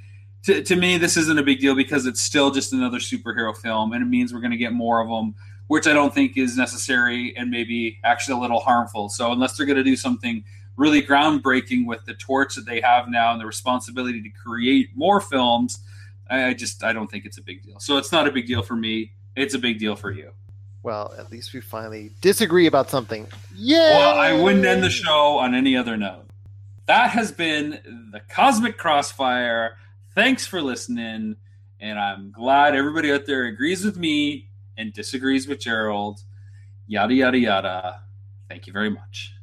[0.44, 3.92] to, to me, this isn't a big deal because it's still just another superhero film,
[3.92, 5.34] and it means we're going to get more of them,
[5.72, 9.08] which I don't think is necessary and maybe actually a little harmful.
[9.08, 10.44] So, unless they're going to do something
[10.76, 15.20] really groundbreaking with the torch that they have now and the responsibility to create more
[15.20, 15.80] films,
[16.30, 17.80] I just I don't think it's a big deal.
[17.80, 20.30] So, it's not a big deal for me it's a big deal for you.
[20.82, 23.28] Well, at least we finally disagree about something.
[23.54, 23.98] Yeah.
[23.98, 26.26] Well, I wouldn't end the show on any other note.
[26.86, 29.76] That has been the Cosmic Crossfire.
[30.14, 31.36] Thanks for listening.
[31.80, 36.20] And I'm glad everybody out there agrees with me and disagrees with Gerald.
[36.86, 38.00] Yada, yada, yada.
[38.48, 39.34] Thank you very much.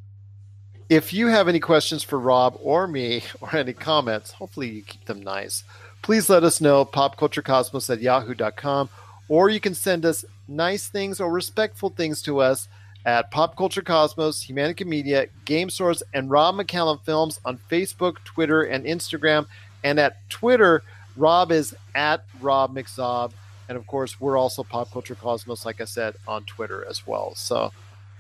[0.90, 5.06] If you have any questions for Rob or me or any comments, hopefully you keep
[5.06, 5.64] them nice.
[6.02, 8.90] Please let us know popculturecosmos at yahoo.com
[9.28, 12.68] or you can send us nice things or respectful things to us
[13.06, 18.64] at Pop Culture Cosmos, Humanica Media, Game Source, and Rob McCallum Films on Facebook, Twitter,
[18.64, 19.46] and Instagram.
[19.84, 20.84] And at Twitter,
[21.16, 23.32] Rob is at Rob McZob.
[23.70, 27.34] And of course, we're also Pop Culture Cosmos, like I said, on Twitter as well.
[27.36, 27.72] So,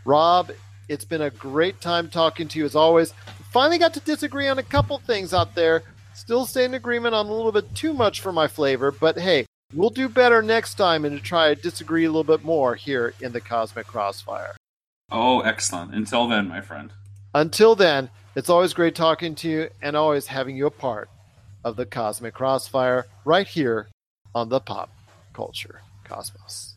[0.06, 0.52] Rob,
[0.88, 3.14] it's been a great time talking to you as always.
[3.52, 5.84] Finally got to disagree on a couple things out there.
[6.14, 9.46] Still stay in agreement on a little bit too much for my flavor, but hey,
[9.76, 13.14] We'll do better next time and to try to disagree a little bit more here
[13.22, 14.56] in the Cosmic Crossfire.
[15.12, 15.94] Oh, excellent.
[15.94, 16.92] Until then, my friend.
[17.36, 21.08] Until then, it's always great talking to you and always having you a part
[21.64, 23.90] of the Cosmic Crossfire right here
[24.34, 24.90] on the Pop
[25.40, 26.76] Culture Cosmos.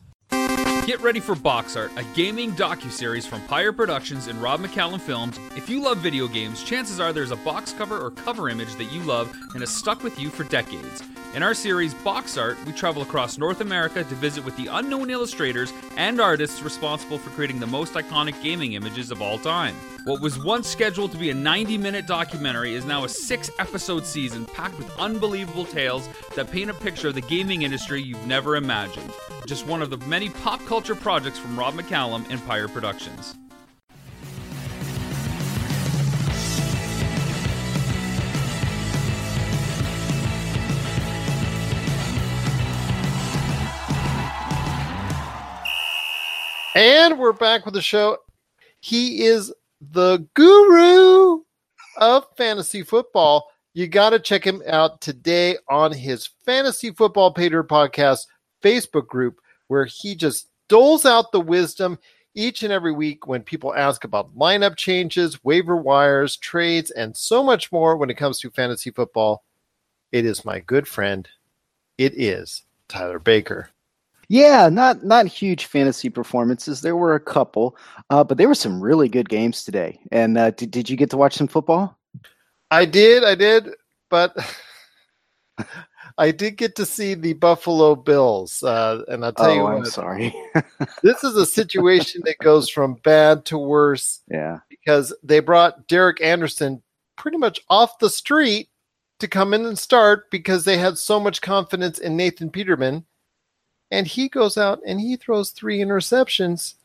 [0.85, 5.39] Get ready for Box Art, a gaming docu-series from Pyre Productions and Rob McCallum Films.
[5.55, 8.91] If you love video games, chances are there's a box cover or cover image that
[8.91, 11.01] you love and has stuck with you for decades.
[11.35, 15.09] In our series Box Art, we travel across North America to visit with the unknown
[15.09, 19.75] illustrators and artists responsible for creating the most iconic gaming images of all time.
[20.05, 24.05] What was once scheduled to be a 90 minute documentary is now a six episode
[24.05, 28.57] season packed with unbelievable tales that paint a picture of the gaming industry you've never
[28.57, 29.09] imagined.
[29.47, 33.35] Just one of the many pop culture projects from Rob McCallum and Pyre Productions.
[46.75, 48.17] And we're back with the show.
[48.79, 51.41] He is the guru
[51.97, 53.47] of fantasy football.
[53.75, 58.21] You got to check him out today on his Fantasy Football Pater podcast
[58.63, 61.99] Facebook group, where he just doles out the wisdom
[62.33, 67.43] each and every week when people ask about lineup changes, waiver wires, trades, and so
[67.43, 69.43] much more when it comes to fantasy football.
[70.11, 71.29] It is my good friend.
[71.99, 73.69] It is Tyler Baker.
[74.29, 76.81] Yeah, not not huge fantasy performances.
[76.81, 77.77] There were a couple,
[78.09, 79.99] uh, but there were some really good games today.
[80.11, 81.99] And uh, did did you get to watch some football?
[82.71, 83.69] I did, I did,
[84.09, 84.35] but
[86.17, 89.85] I did get to see the Buffalo Bills, uh, and I'll tell oh, you I'm
[89.85, 90.35] sorry.
[91.03, 96.21] this is a situation that goes from bad to worse yeah, because they brought Derek
[96.21, 96.81] Anderson
[97.15, 98.69] pretty much off the street
[99.19, 103.05] to come in and start because they had so much confidence in Nathan Peterman.
[103.91, 106.75] And he goes out and he throws three interceptions.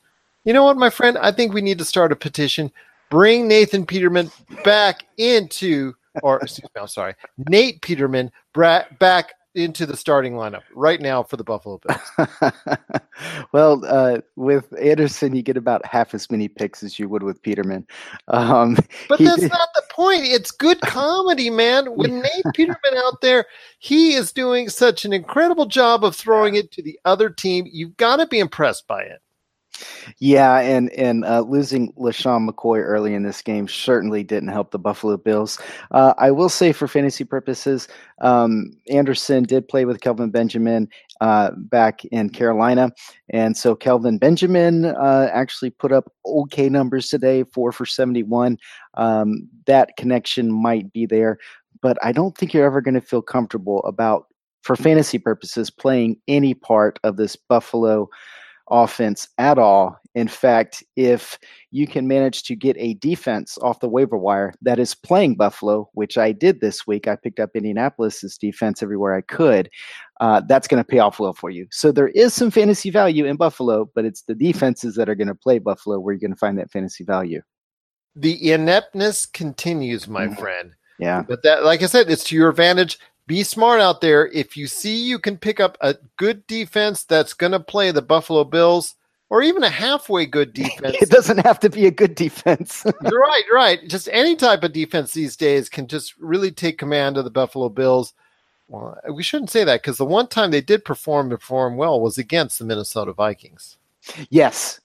[0.45, 1.19] You know what, my friend?
[1.19, 2.71] I think we need to start a petition.
[3.11, 4.31] Bring Nathan Peterman
[4.65, 7.15] back into, or excuse me, I'm sorry,
[7.49, 12.31] Nate Peterman bra- back into the starting lineup right now for the Buffalo Bills.
[13.53, 17.43] well, uh, with Anderson, you get about half as many picks as you would with
[17.43, 17.85] Peterman.
[18.29, 18.77] Um,
[19.09, 20.23] But that's did- not the point.
[20.27, 21.87] It's good comedy, man.
[21.97, 23.47] When Nate Peterman out there,
[23.81, 27.67] he is doing such an incredible job of throwing it to the other team.
[27.71, 29.21] You've got to be impressed by it.
[30.19, 34.79] Yeah, and and uh, losing LeSean McCoy early in this game certainly didn't help the
[34.79, 35.59] Buffalo Bills.
[35.91, 37.89] Uh, I will say, for fantasy purposes,
[38.21, 40.89] um, Anderson did play with Kelvin Benjamin
[41.21, 42.91] uh, back in Carolina,
[43.31, 48.59] and so Kelvin Benjamin uh, actually put up okay numbers today, four for seventy-one.
[48.95, 51.39] Um, that connection might be there,
[51.81, 54.27] but I don't think you're ever going to feel comfortable about,
[54.63, 58.09] for fantasy purposes, playing any part of this Buffalo
[58.71, 59.99] offense at all.
[60.15, 61.39] In fact, if
[61.71, 65.89] you can manage to get a defense off the waiver wire that is playing Buffalo,
[65.95, 69.71] which I did this week, I picked up Indianapolis's defense everywhere I could.
[70.21, 71.67] Uh, that's going to pay off well for you.
[71.71, 75.29] So there is some fantasy value in Buffalo, but it's the defenses that are going
[75.29, 77.41] to play Buffalo where you're going to find that fantasy value.
[78.17, 80.39] The ineptness continues, my Mhm.
[80.39, 80.73] friend.
[80.99, 81.23] Yeah.
[81.23, 82.99] But that, like I said, it's to your advantage.
[83.29, 84.27] Be smart out there.
[84.29, 88.01] If you see you can pick up a good defense that's going to play the
[88.01, 88.95] Buffalo Bills,
[89.29, 92.85] or even a halfway good defense, It doesn't have to be a good defense.
[93.03, 93.87] you're right, you're right.
[93.87, 97.69] Just any type of defense these days can just really take command of the Buffalo
[97.69, 98.15] Bills.
[98.69, 102.17] Well, we shouldn't say that because the one time they did perform perform well was
[102.17, 103.77] against the Minnesota Vikings.
[104.31, 104.81] Yes,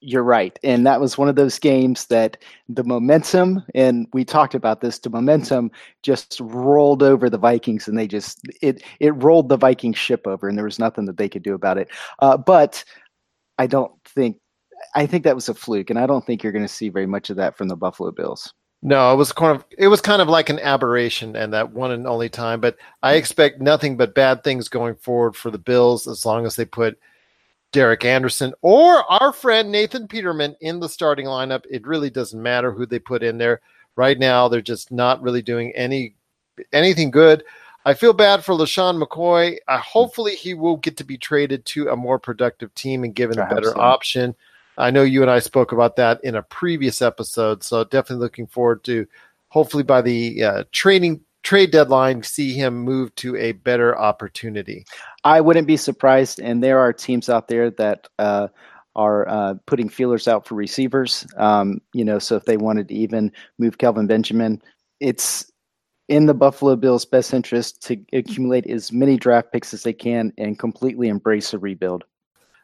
[0.00, 0.58] you're right.
[0.62, 4.98] And that was one of those games that the momentum, and we talked about this,
[4.98, 5.70] the momentum
[6.02, 10.48] just rolled over the Vikings and they just, it, it rolled the Viking ship over
[10.48, 11.88] and there was nothing that they could do about it.
[12.20, 12.82] Uh, but
[13.58, 14.38] I don't think,
[14.94, 15.90] I think that was a fluke.
[15.90, 18.10] And I don't think you're going to see very much of that from the Buffalo
[18.10, 18.54] Bills.
[18.82, 21.90] No, it was kind of it was kind of like an aberration and that one
[21.90, 22.60] and only time.
[22.60, 26.56] But I expect nothing but bad things going forward for the Bills as long as
[26.56, 26.98] they put
[27.72, 31.64] Derek Anderson or our friend Nathan Peterman in the starting lineup.
[31.70, 33.60] It really doesn't matter who they put in there.
[33.96, 36.14] Right now, they're just not really doing any
[36.72, 37.44] anything good.
[37.84, 39.56] I feel bad for LeSean McCoy.
[39.66, 43.38] Uh, hopefully, he will get to be traded to a more productive team and given
[43.38, 43.80] a better so.
[43.80, 44.34] option.
[44.76, 48.46] I know you and I spoke about that in a previous episode, so definitely looking
[48.46, 49.06] forward to
[49.48, 54.84] hopefully by the uh, trading trade deadline see him move to a better opportunity.
[55.24, 56.40] I wouldn't be surprised.
[56.40, 58.48] And there are teams out there that uh,
[58.96, 61.26] are uh, putting feelers out for receivers.
[61.36, 64.60] Um, you know, so if they wanted to even move Kelvin Benjamin,
[65.00, 65.50] it's
[66.08, 70.32] in the Buffalo Bills' best interest to accumulate as many draft picks as they can
[70.38, 72.04] and completely embrace a rebuild.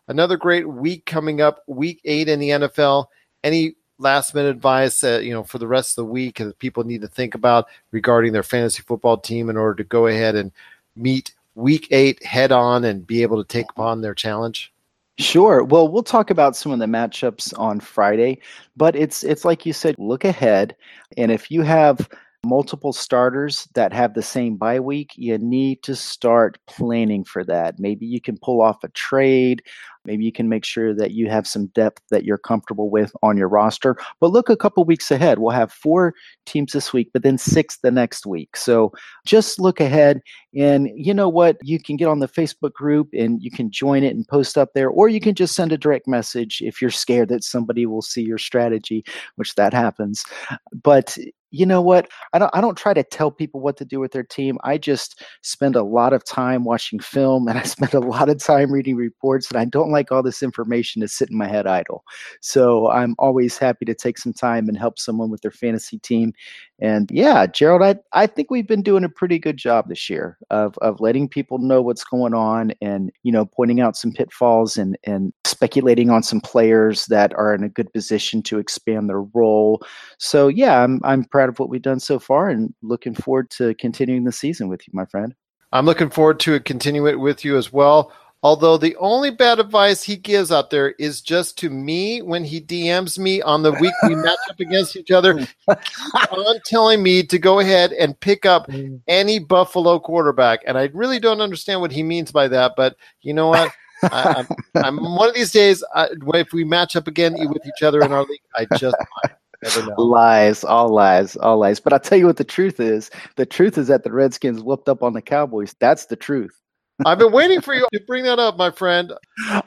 [0.08, 3.06] Another great week coming up, week eight in the NFL.
[3.44, 6.84] any last minute advice, uh, you know, for the rest of the week that people
[6.84, 10.52] need to think about regarding their fantasy football team in order to go ahead and
[10.94, 14.72] meet week eight head on and be able to take upon their challenge?
[15.18, 15.64] Sure.
[15.64, 18.38] Well, we'll talk about some of the matchups on Friday,
[18.76, 20.76] but it's it's like you said, look ahead,
[21.16, 22.06] and if you have
[22.46, 27.78] multiple starters that have the same bye week, you need to start planning for that.
[27.78, 29.62] Maybe you can pull off a trade
[30.06, 33.36] Maybe you can make sure that you have some depth that you're comfortable with on
[33.36, 33.96] your roster.
[34.20, 35.38] But look a couple weeks ahead.
[35.38, 36.14] We'll have four
[36.46, 38.56] teams this week, but then six the next week.
[38.56, 38.92] So
[39.26, 40.20] just look ahead.
[40.54, 41.58] And you know what?
[41.62, 44.70] You can get on the Facebook group and you can join it and post up
[44.74, 48.02] there, or you can just send a direct message if you're scared that somebody will
[48.02, 50.24] see your strategy, which that happens.
[50.72, 51.18] But
[51.50, 52.08] you know what?
[52.32, 54.58] I don't I don't try to tell people what to do with their team.
[54.64, 58.38] I just spend a lot of time watching film and I spend a lot of
[58.38, 61.66] time reading reports and I don't like all this information to sit in my head
[61.66, 62.04] idle.
[62.40, 66.32] So I'm always happy to take some time and help someone with their fantasy team.
[66.78, 70.36] And yeah, Gerald, I, I think we've been doing a pretty good job this year
[70.50, 74.76] of, of letting people know what's going on and, you know, pointing out some pitfalls
[74.76, 79.22] and, and speculating on some players that are in a good position to expand their
[79.22, 79.82] role.
[80.18, 83.74] So yeah, I'm, I'm proud of what we've done so far and looking forward to
[83.74, 85.34] continuing the season with you, my friend.
[85.70, 88.10] I'm looking forward to continue it with you as well.
[88.42, 92.58] Although the only bad advice he gives out there is just to me when he
[92.58, 97.38] DMs me on the week we match up against each other, on telling me to
[97.38, 98.98] go ahead and pick up mm.
[99.06, 100.60] any Buffalo quarterback.
[100.66, 102.72] And I really don't understand what he means by that.
[102.78, 103.70] But you know what?
[104.04, 107.82] I, am I'm one of these days, I, if we match up again with each
[107.82, 108.96] other in our league, I just
[109.98, 111.80] Lies, all lies, all lies.
[111.80, 113.10] But I'll tell you what the truth is.
[113.36, 115.74] The truth is that the Redskins whooped up on the Cowboys.
[115.80, 116.60] That's the truth.
[117.04, 119.12] I've been waiting for you to bring that up, my friend.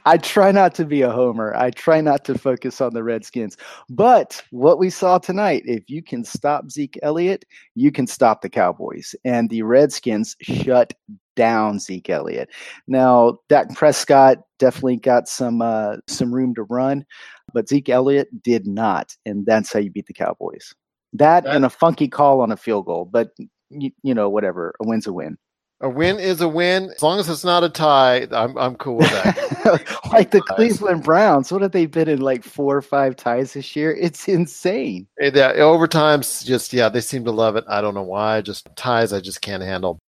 [0.06, 1.56] I try not to be a homer.
[1.56, 3.56] I try not to focus on the Redskins.
[3.88, 7.46] But what we saw tonight, if you can stop Zeke Elliott,
[7.76, 9.16] you can stop the Cowboys.
[9.26, 10.94] And the Redskins shut
[11.40, 12.50] down Zeke Elliott.
[12.86, 17.06] Now, Dak Prescott definitely got some uh, some room to run,
[17.54, 20.76] but Zeke Elliott did not, and that's how you beat the Cowboys.
[21.14, 23.32] That, that and a funky call on a field goal, but
[23.70, 25.38] you, you know whatever, a win's a win.
[25.80, 26.92] A win is a win.
[26.94, 29.96] As long as it's not a tie, I'm I'm cool with that.
[30.12, 33.78] like the Cleveland Browns, what have they been in like four or five ties this
[33.78, 33.96] year?
[33.96, 35.08] It's insane.
[35.22, 37.64] Yeah, overtimes just yeah, they seem to love it.
[37.70, 38.42] I don't know why.
[38.42, 40.00] Just ties I just can't handle.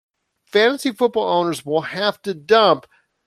[0.52, 2.86] Fantasy football owners will have to dump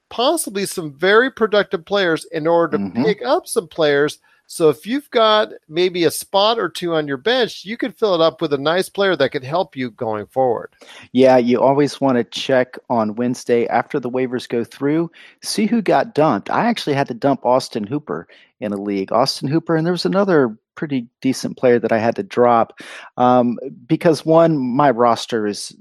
[0.09, 3.03] possibly some very productive players in order to mm-hmm.
[3.03, 7.17] pick up some players so if you've got maybe a spot or two on your
[7.17, 10.27] bench, you could fill it up with a nice player that could help you going
[10.27, 10.75] forward.
[11.11, 15.09] Yeah, you always want to check on Wednesday after the waivers go through,
[15.41, 16.49] see who got dumped.
[16.49, 18.27] I actually had to dump Austin Hooper
[18.59, 19.11] in a league.
[19.11, 22.79] Austin Hooper, and there was another pretty decent player that I had to drop
[23.17, 23.57] um,
[23.87, 25.75] because one, my roster is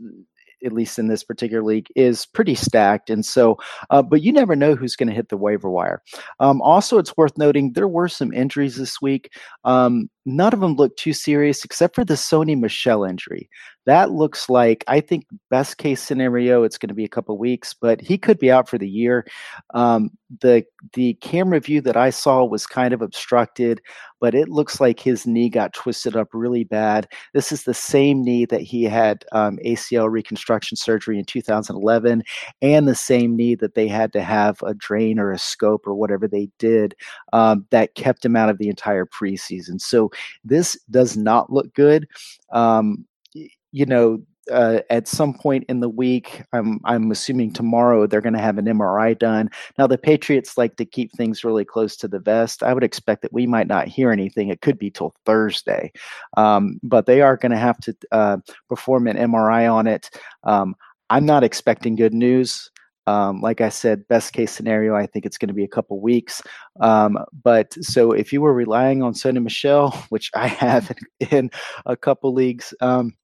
[0.65, 3.11] at least in this particular league, is pretty stacked.
[3.11, 3.59] And so,
[3.91, 6.03] uh, but you never know who's going to hit the waiver wire.
[6.41, 9.33] Um, also, it's worth noting there were some injuries this week.
[9.65, 13.49] Um, none of them look too serious except for the Sony Michel injury.
[13.85, 17.75] That looks like I think best case scenario it's going to be a couple weeks,
[17.75, 19.27] but he could be out for the year.
[19.75, 20.11] Um,
[20.41, 20.65] the
[20.95, 23.81] the camera view that I saw was kind of obstructed,
[24.21, 27.09] but it looks like his knee got twisted up really bad.
[27.35, 32.23] This is the same knee that he had um, ACL reconstruction surgery in 2011,
[32.63, 35.95] and the same knee that they had to have a drain or a scope or
[35.95, 36.95] whatever they did
[37.33, 39.81] um, that kept him out of the entire preseason.
[39.81, 40.12] So
[40.45, 42.09] this does not look good.
[42.53, 48.21] Um, you know, uh, at some point in the week, I'm I'm assuming tomorrow they're
[48.21, 49.49] going to have an MRI done.
[49.79, 52.63] Now the Patriots like to keep things really close to the vest.
[52.63, 54.49] I would expect that we might not hear anything.
[54.49, 55.93] It could be till Thursday,
[56.37, 58.39] um, but they are going to have to uh,
[58.69, 60.11] perform an MRI on it.
[60.43, 60.75] Um,
[61.11, 62.71] I'm not expecting good news.
[63.07, 66.01] Um, like I said, best case scenario, I think it's going to be a couple
[66.01, 66.43] weeks.
[66.81, 71.51] Um, but so if you were relying on Sony Michel, which I have in, in
[71.87, 73.15] a couple leagues, um,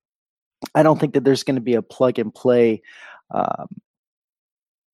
[0.74, 2.82] I don't think that there's going to be a plug and play
[3.30, 3.68] um,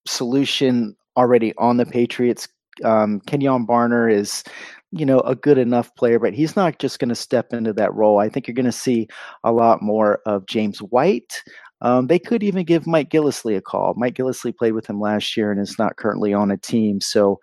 [0.06, 2.48] solution already on the Patriots.
[2.82, 4.42] Um, Kenjon Barner is,
[4.90, 7.94] you know, a good enough player, but he's not just going to step into that
[7.94, 8.18] role.
[8.18, 9.08] I think you're going to see
[9.44, 11.42] a lot more of James White.
[11.84, 13.92] Um, they could even give Mike Gillislee a call.
[13.96, 16.98] Mike Gillislee played with him last year and is not currently on a team.
[17.02, 17.38] So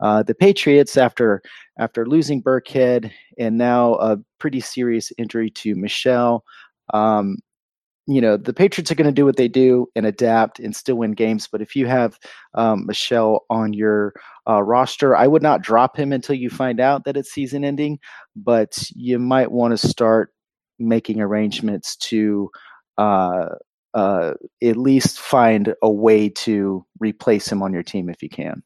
[0.00, 1.40] uh, the Patriots, after
[1.78, 6.44] after losing Burkhead and now a pretty serious injury to Michel,
[6.92, 7.36] um,
[8.08, 10.96] you know the Patriots are going to do what they do and adapt and still
[10.96, 11.46] win games.
[11.46, 12.18] But if you have
[12.54, 14.12] um, Michel on your
[14.48, 18.00] uh, roster, I would not drop him until you find out that it's season ending.
[18.34, 20.34] But you might want to start
[20.80, 22.50] making arrangements to
[22.98, 23.46] uh,
[23.94, 28.62] uh, at least find a way to replace him on your team if you can.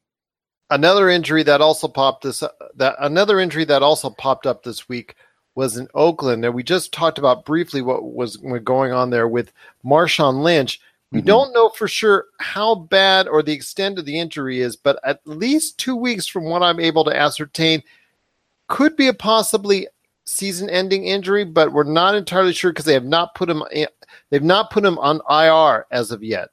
[0.71, 2.43] Another injury that also popped this
[2.77, 5.15] that another injury that also popped up this week
[5.55, 9.53] was in Oakland, and we just talked about briefly what was going on there with
[9.85, 10.81] Marshawn Lynch.
[11.11, 11.27] We mm-hmm.
[11.27, 15.21] don't know for sure how bad or the extent of the injury is, but at
[15.25, 17.83] least two weeks from what I'm able to ascertain,
[18.69, 19.89] could be a possibly
[20.29, 23.63] season-ending injury, but we're not entirely sure because they have not put him
[24.31, 26.51] they've not put him on IR as of yet.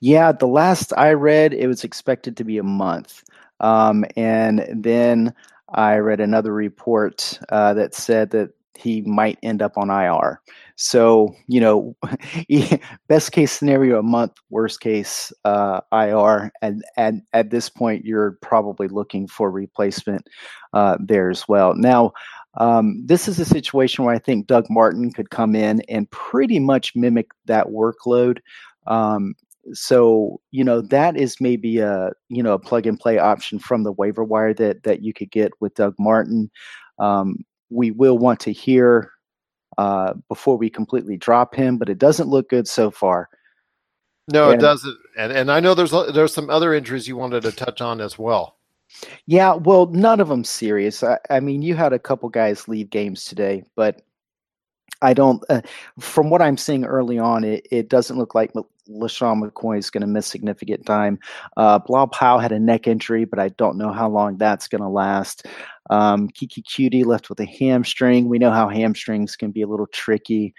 [0.00, 3.24] Yeah, the last I read, it was expected to be a month,
[3.60, 5.34] um, and then
[5.70, 10.40] I read another report uh, that said that he might end up on IR.
[10.76, 11.96] So, you know,
[13.08, 16.52] best case scenario, a month, worst case, uh, IR.
[16.62, 20.28] And, and at this point, you're probably looking for replacement
[20.72, 21.74] uh, there as well.
[21.74, 22.12] Now,
[22.58, 26.58] um, this is a situation where I think Doug Martin could come in and pretty
[26.58, 28.38] much mimic that workload.
[28.86, 29.34] Um,
[29.72, 33.82] so you know that is maybe a you know a plug and play option from
[33.82, 36.50] the waiver wire that that you could get with Doug Martin.
[36.98, 39.12] Um, we will want to hear
[39.76, 43.28] uh, before we completely drop him, but it doesn't look good so far.
[44.32, 44.96] No, and, it doesn't.
[45.16, 48.18] And and I know there's there's some other injuries you wanted to touch on as
[48.18, 48.57] well.
[49.26, 51.02] Yeah, well, none of them serious.
[51.02, 54.02] I, I mean, you had a couple guys leave games today, but
[55.02, 55.44] I don't.
[55.48, 55.60] Uh,
[56.00, 58.52] from what I'm seeing early on, it, it doesn't look like
[58.88, 61.18] LeSean McCoy is going to miss significant time.
[61.56, 64.88] Uh, Powell had a neck injury, but I don't know how long that's going to
[64.88, 65.46] last.
[65.90, 68.28] Um, Keke Coutee left with a hamstring.
[68.28, 70.54] We know how hamstrings can be a little tricky.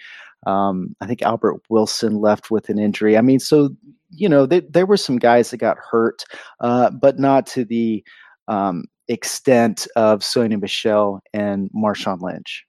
[0.45, 3.17] Um, I think Albert Wilson left with an injury.
[3.17, 3.69] I mean, so
[4.11, 6.23] you know, they, there were some guys that got hurt,
[6.61, 8.03] uh, but not to the
[8.47, 12.65] um, extent of Sony Michel and Marshawn Lynch.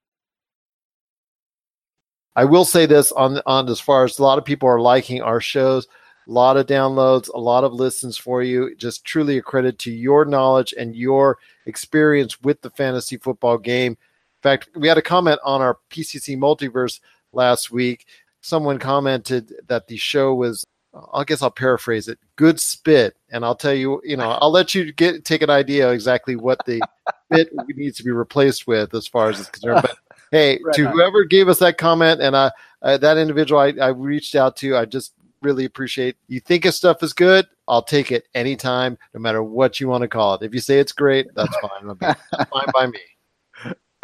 [2.36, 5.20] I will say this on on as far as a lot of people are liking
[5.20, 5.86] our shows,
[6.28, 8.74] a lot of downloads, a lot of listens for you.
[8.76, 13.92] Just truly a credit to your knowledge and your experience with the fantasy football game.
[13.92, 17.00] In fact, we had a comment on our PCC multiverse
[17.32, 18.06] last week.
[18.40, 20.64] Someone commented that the show was
[21.12, 22.18] I guess I'll paraphrase it.
[22.36, 25.90] Good spit, and I'll tell you, you know, I'll let you get take an idea
[25.90, 26.82] exactly what the
[27.26, 29.82] spit needs to be replaced with as far as it's concerned.
[29.82, 29.96] But
[30.30, 30.92] hey, right to on.
[30.92, 32.50] whoever gave us that comment and I,
[32.82, 35.12] uh, that individual I, I reached out to, I just
[35.42, 36.16] really appreciate.
[36.28, 40.02] You think if stuff is good, I'll take it anytime, no matter what you want
[40.02, 40.42] to call it.
[40.42, 41.96] If you say it's great, that's fine.
[42.00, 42.98] that's fine by me.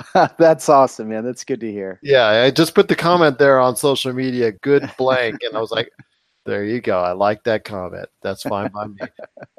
[0.39, 1.25] That's awesome, man.
[1.25, 1.99] That's good to hear.
[2.03, 5.71] Yeah, I just put the comment there on social media, good blank, and I was
[5.71, 5.91] like,
[6.45, 7.01] there you go.
[7.01, 8.09] I like that comment.
[8.23, 8.99] That's fine by me.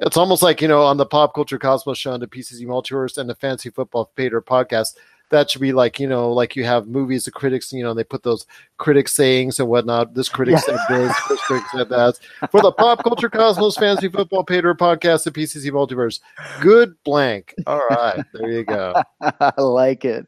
[0.00, 3.18] It's almost like, you know, on the Pop Culture Cosmos show on the PCC Multiverse
[3.18, 4.94] and the Fancy Football Pater podcast,
[5.30, 8.04] that should be like you know like you have movies the critics you know they
[8.04, 8.46] put those
[8.78, 10.14] critic sayings and whatnot.
[10.14, 10.60] This critic yeah.
[10.60, 12.18] said this this critic said that.
[12.50, 16.20] For the pop culture cosmos fantasy football pater podcast the pcc multiverse
[16.60, 17.54] good blank.
[17.66, 18.94] All right there you go.
[19.20, 20.26] I like it.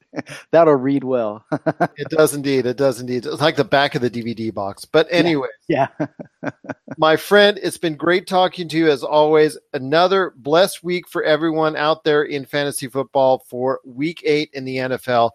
[0.50, 1.44] That'll read well.
[1.96, 3.26] It does indeed it does indeed.
[3.26, 4.84] It's like the back of the dvd box.
[4.84, 6.50] But anyway yeah, yeah.
[6.98, 9.56] my friend it's been great talking to you as always.
[9.72, 14.76] Another blessed week for everyone out there in fantasy football for week eight in the
[14.76, 15.30] NFL.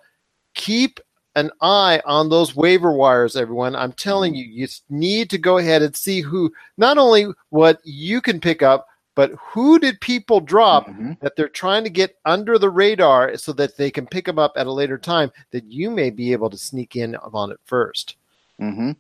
[0.54, 1.00] Keep
[1.36, 3.76] an eye on those waiver wires, everyone.
[3.76, 8.22] I'm telling you, you need to go ahead and see who, not only what you
[8.22, 11.14] can pick up, but who did people drop mm-hmm.
[11.22, 14.54] that they're trying to get under the radar so that they can pick them up
[14.58, 18.16] at a later time that you may be able to sneak in on it 1st
[18.62, 18.92] mm-hmm.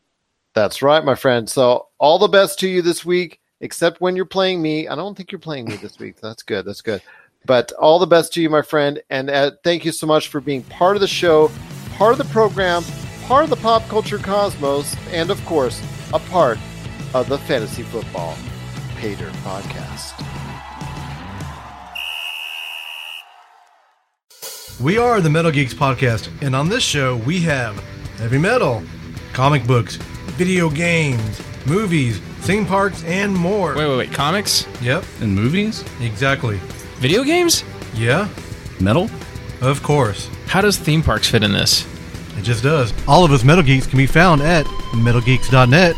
[0.54, 1.50] That's right, my friend.
[1.50, 4.88] So, all the best to you this week, except when you're playing me.
[4.88, 6.22] I don't think you're playing me this week.
[6.22, 6.66] That's good.
[6.66, 7.02] That's good.
[7.46, 9.02] But all the best to you, my friend.
[9.10, 11.52] And uh, thank you so much for being part of the show,
[11.96, 12.84] part of the program,
[13.24, 15.82] part of the pop culture cosmos, and of course,
[16.14, 16.58] a part
[17.14, 18.36] of the Fantasy Football
[18.98, 20.22] Pater podcast.
[24.82, 27.80] We are the Metal Geeks Podcast, and on this show, we have
[28.18, 28.84] heavy metal,
[29.32, 29.96] comic books,
[30.36, 33.74] video games, movies, theme parks, and more.
[33.74, 34.12] Wait, wait, wait.
[34.12, 34.68] Comics?
[34.82, 35.06] Yep.
[35.22, 35.86] And movies?
[36.02, 36.58] Exactly.
[36.98, 37.64] Video games?
[37.94, 38.28] Yeah.
[38.82, 39.10] Metal?
[39.62, 40.30] Of course.
[40.48, 41.86] How does theme parks fit in this?
[42.38, 42.94] It just does.
[43.08, 45.96] All of us Metal Geeks can be found at MetalGeeks.net.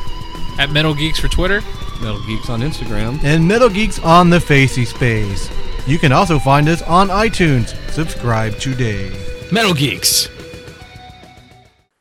[0.59, 1.61] At Metal Geeks for Twitter.
[2.01, 3.23] Metal Geeks on Instagram.
[3.23, 5.49] And Metal Geeks on the Facey Space.
[5.87, 7.75] You can also find us on iTunes.
[7.91, 9.11] Subscribe today.
[9.51, 10.29] Metal Geeks.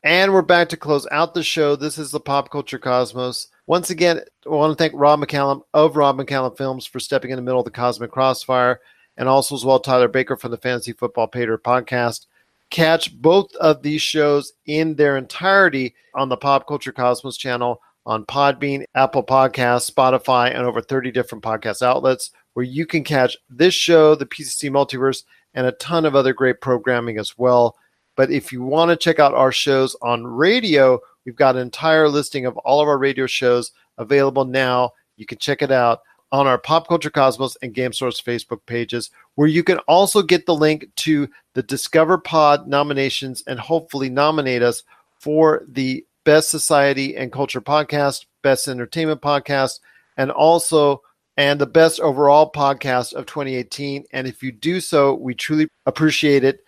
[0.03, 1.75] And we're back to close out the show.
[1.75, 3.47] This is the Pop Culture Cosmos.
[3.65, 7.35] Once again, I want to thank Rob McCallum of Rob McCallum Films for stepping in
[7.35, 8.79] the middle of the Cosmic Crossfire,
[9.17, 12.25] and also as well Tyler Baker from the Fantasy Football Pater podcast.
[12.69, 18.25] Catch both of these shows in their entirety on the Pop Culture Cosmos channel on
[18.25, 23.73] Podbean, Apple Podcasts, Spotify, and over 30 different podcast outlets where you can catch this
[23.73, 27.75] show, the PCC Multiverse, and a ton of other great programming as well.
[28.15, 32.09] But if you want to check out our shows on radio, we've got an entire
[32.09, 34.91] listing of all of our radio shows available now.
[35.17, 35.99] You can check it out
[36.31, 40.45] on our Pop Culture Cosmos and Game Source Facebook pages, where you can also get
[40.45, 44.83] the link to the Discover Pod nominations and hopefully nominate us
[45.19, 49.79] for the Best Society and Culture Podcast, Best Entertainment Podcast,
[50.17, 51.01] and also
[51.37, 54.05] and the best overall podcast of 2018.
[54.11, 56.65] And if you do so, we truly appreciate it.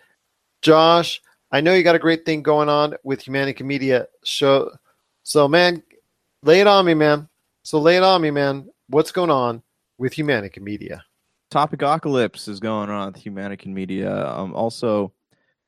[0.62, 4.70] Josh, I know you got a great thing going on with Humanica Media show.
[5.24, 5.82] So, man,
[6.44, 7.28] lay it on me, man.
[7.64, 8.68] So, lay it on me, man.
[8.90, 9.62] What's going on
[9.98, 11.04] with Humanica Media?
[11.48, 14.26] Topic Topicocalypse is going on with Humanica Media.
[14.26, 15.12] Um, also,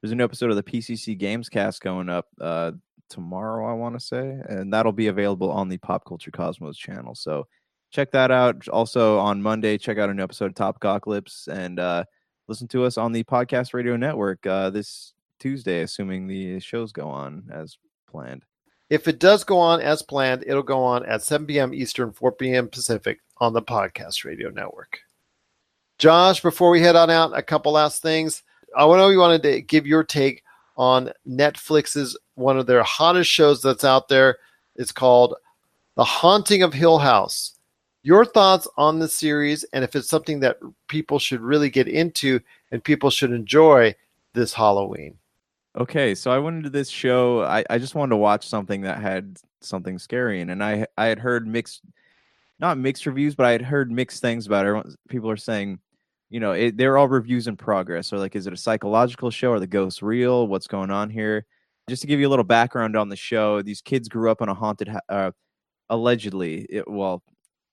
[0.00, 2.72] there's a new episode of the PCC Games Cast going up uh,
[3.08, 7.14] tomorrow, I want to say, and that'll be available on the Pop Culture Cosmos channel.
[7.14, 7.46] So,
[7.92, 8.66] check that out.
[8.66, 12.02] Also, on Monday, check out a new episode of Topic Topicocalypse and uh,
[12.48, 17.08] listen to us on the Podcast Radio Network uh, this Tuesday, assuming the shows go
[17.08, 17.78] on as
[18.10, 18.42] planned.
[18.92, 21.72] If it does go on as planned, it'll go on at 7 p.m.
[21.72, 22.68] Eastern, 4 p.m.
[22.68, 24.98] Pacific on the Podcast Radio Network.
[25.96, 28.42] Josh, before we head on out, a couple last things.
[28.76, 30.42] I know you wanted to give your take
[30.76, 34.36] on Netflix's one of their hottest shows that's out there.
[34.76, 35.36] It's called
[35.94, 37.54] The Haunting of Hill House.
[38.02, 42.40] Your thoughts on the series and if it's something that people should really get into
[42.70, 43.94] and people should enjoy
[44.34, 45.16] this Halloween.
[45.78, 47.42] Okay, so I went into this show.
[47.44, 51.06] I, I just wanted to watch something that had something scary in, and I I
[51.06, 51.82] had heard mixed,
[52.58, 54.96] not mixed reviews, but I had heard mixed things about it.
[55.08, 55.78] People are saying,
[56.28, 58.08] you know, it, they're all reviews in progress.
[58.08, 59.52] So like, is it a psychological show?
[59.52, 60.46] Are the ghosts real?
[60.46, 61.46] What's going on here?
[61.88, 64.48] Just to give you a little background on the show, these kids grew up in
[64.50, 65.30] a haunted, uh,
[65.90, 66.66] allegedly.
[66.70, 67.22] It, well,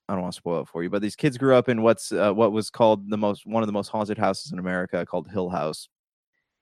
[0.08, 2.14] I don't want to spoil it for you, but these kids grew up in what's
[2.14, 5.30] uh, what was called the most one of the most haunted houses in America, called
[5.30, 5.90] Hill House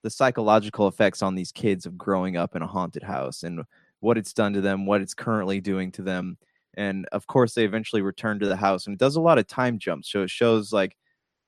[0.07, 3.63] the psychological effects on these kids of growing up in a haunted house and
[3.99, 6.37] what it's done to them, what it's currently doing to them.
[6.77, 8.87] And of course, they eventually return to the house.
[8.87, 10.09] And it does a lot of time jumps.
[10.09, 10.95] So it shows like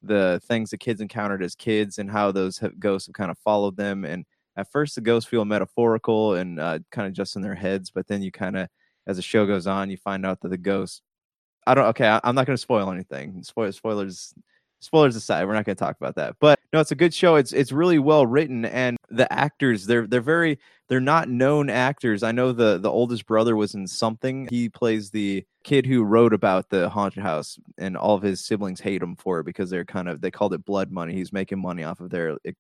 [0.01, 3.37] the things the kids encountered as kids and how those have, ghosts have kind of
[3.37, 4.03] followed them.
[4.03, 4.25] And
[4.57, 7.91] at first, the ghosts feel metaphorical and uh, kind of just in their heads.
[7.91, 8.67] But then you kind of,
[9.07, 11.01] as the show goes on, you find out that the ghosts
[11.65, 11.85] I don't.
[11.85, 13.41] Okay, I, am not going to spoil anything.
[13.43, 14.33] Spoil, spoilers
[14.79, 16.35] spoilers aside, we're not going to talk about that.
[16.39, 17.35] But no, it's a good show.
[17.35, 22.23] It's it's really well written, and the actors they're they're very they're not known actors.
[22.23, 24.47] I know the the oldest brother was in something.
[24.49, 28.79] He plays the kid who wrote about the haunted house, and all of his siblings
[28.79, 31.13] hate him for it because they're kind of they called it blood money.
[31.13, 32.57] He's making money off of their like,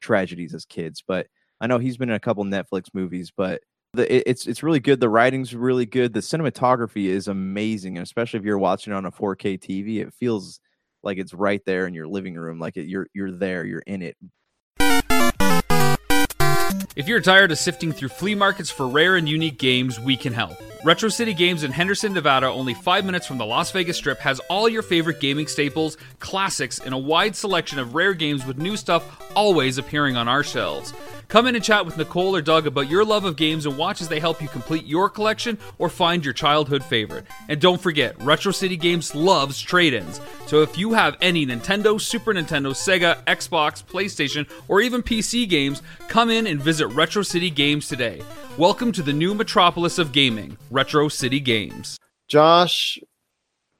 [0.00, 1.02] tragedies as kids.
[1.06, 1.26] But
[1.60, 3.62] I know he's been in a couple Netflix movies, but
[3.94, 5.00] the, it, it's it's really good.
[5.00, 6.12] The writing's really good.
[6.12, 10.60] The cinematography is amazing, and especially if you're watching on a 4K TV, it feels
[11.02, 14.02] like it's right there in your living room like it, you're you're there you're in
[14.02, 14.16] it
[16.98, 20.32] if you're tired of sifting through flea markets for rare and unique games, we can
[20.32, 20.60] help.
[20.84, 24.40] Retro City Games in Henderson, Nevada, only five minutes from the Las Vegas Strip, has
[24.50, 28.76] all your favorite gaming staples, classics, and a wide selection of rare games with new
[28.76, 30.92] stuff always appearing on our shelves.
[31.28, 34.00] Come in and chat with Nicole or Doug about your love of games and watch
[34.00, 37.26] as they help you complete your collection or find your childhood favorite.
[37.50, 40.22] And don't forget, Retro City Games loves trade ins.
[40.46, 45.82] So if you have any Nintendo, Super Nintendo, Sega, Xbox, PlayStation, or even PC games,
[46.08, 48.22] come in and visit Retro City Games today.
[48.56, 51.98] Welcome to the new metropolis of gaming, Retro City Games.
[52.28, 52.98] Josh,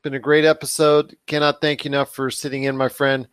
[0.02, 1.16] been a great episode.
[1.26, 3.26] Cannot thank you enough for sitting in, my friend.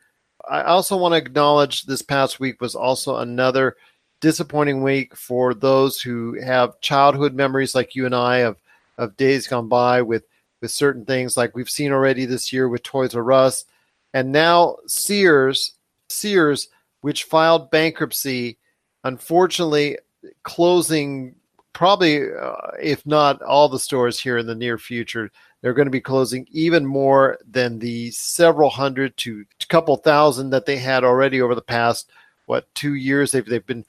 [0.49, 3.75] I also want to acknowledge this past week was also another
[4.21, 8.57] disappointing week for those who have childhood memories like you and I of
[8.97, 10.23] of days gone by with
[10.61, 13.65] with certain things like we've seen already this year with Toys R Us
[14.13, 15.73] and now Sears
[16.09, 16.69] Sears
[17.01, 18.57] which filed bankruptcy
[19.03, 19.97] unfortunately
[20.43, 21.35] closing
[21.73, 25.29] probably uh, if not all the stores here in the near future
[25.61, 30.65] they're going to be closing even more than the several hundred to couple thousand that
[30.65, 32.09] they had already over the past
[32.45, 33.85] what two years they've, they've been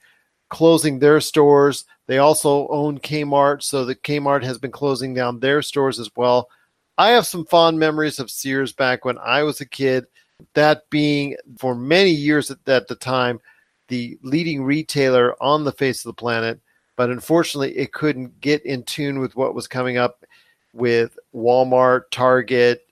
[0.49, 1.85] closing their stores.
[2.07, 6.49] They also own Kmart, so the Kmart has been closing down their stores as well.
[6.97, 10.07] I have some fond memories of Sears back when I was a kid,
[10.53, 13.39] that being for many years at, at the time
[13.87, 16.59] the leading retailer on the face of the planet.
[16.95, 20.25] but unfortunately, it couldn't get in tune with what was coming up
[20.73, 22.87] with Walmart, Target,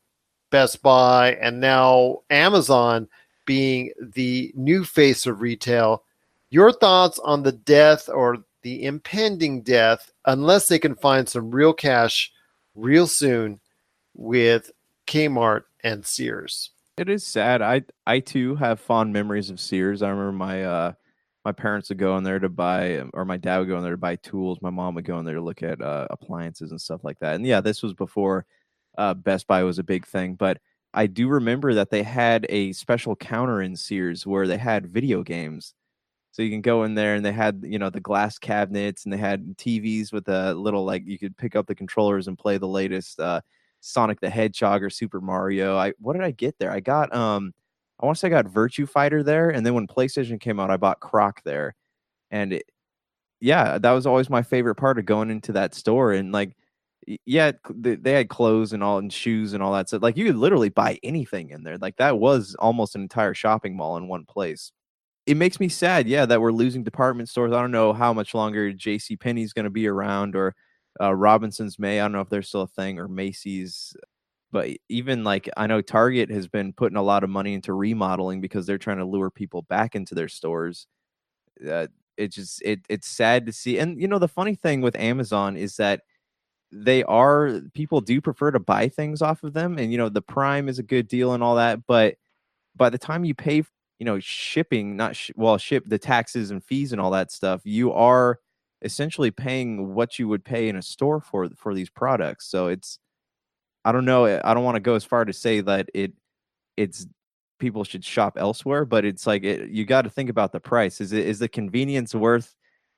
[0.51, 3.07] Best Buy, and now Amazon
[3.45, 6.03] being the new face of retail.
[6.55, 11.73] Your thoughts on the death or the impending death, unless they can find some real
[11.73, 12.31] cash
[12.75, 13.59] real soon
[14.13, 14.71] with
[15.05, 16.71] Kmart and Sears?
[16.95, 17.61] It is sad.
[17.61, 20.01] I I too have fond memories of Sears.
[20.01, 20.93] I remember my uh
[21.43, 23.91] my parents would go in there to buy, or my dad would go in there
[23.91, 24.59] to buy tools.
[24.61, 27.35] My mom would go in there to look at uh, appliances and stuff like that.
[27.35, 28.45] And yeah, this was before
[28.97, 30.35] uh, Best Buy was a big thing.
[30.35, 30.61] But
[30.93, 35.21] I do remember that they had a special counter in Sears where they had video
[35.21, 35.73] games.
[36.35, 39.13] So you can go in there and they had, you know, the glass cabinets and
[39.13, 42.57] they had TVs with a little like you could pick up the controllers and play
[42.57, 43.39] the latest uh,
[43.79, 45.77] Sonic the Hedgehog or Super Mario.
[45.77, 46.71] I what did I get there?
[46.71, 47.53] I got um
[48.01, 50.69] I want to say I got Virtua Fighter there, and then when PlayStation came out,
[50.71, 51.73] I bought Croc there,
[52.31, 52.65] and it,
[53.41, 56.13] yeah, that was always my favorite part of going into that store.
[56.13, 56.55] And like,
[57.25, 60.01] yeah, they had clothes and all and shoes and all that stuff.
[60.03, 61.77] Like you could literally buy anything in there.
[61.77, 64.71] Like that was almost an entire shopping mall in one place.
[65.25, 67.51] It makes me sad, yeah, that we're losing department stores.
[67.51, 69.17] I don't know how much longer J.C.
[69.17, 70.53] Penney's going to be around, or
[71.01, 71.99] uh, Robinson's May.
[71.99, 73.95] I don't know if they're still a thing, or Macy's
[74.51, 78.41] but even like I know Target has been putting a lot of money into remodeling
[78.41, 80.87] because they're trying to lure people back into their stores.
[81.67, 83.79] Uh, it just it it's sad to see.
[83.79, 86.01] And you know the funny thing with Amazon is that
[86.71, 90.21] they are people do prefer to buy things off of them and you know the
[90.21, 92.15] prime is a good deal and all that but
[92.75, 93.63] by the time you pay
[93.99, 97.61] you know shipping not sh- well ship the taxes and fees and all that stuff
[97.65, 98.39] you are
[98.81, 102.99] essentially paying what you would pay in a store for for these products so it's
[103.83, 104.25] I don't know.
[104.25, 106.13] Eh, I don't want to go as far to say that it
[106.77, 107.07] it's
[107.59, 111.01] people should shop elsewhere, but it's like it, you got to think about the price.
[111.01, 112.55] Is it is the convenience worth,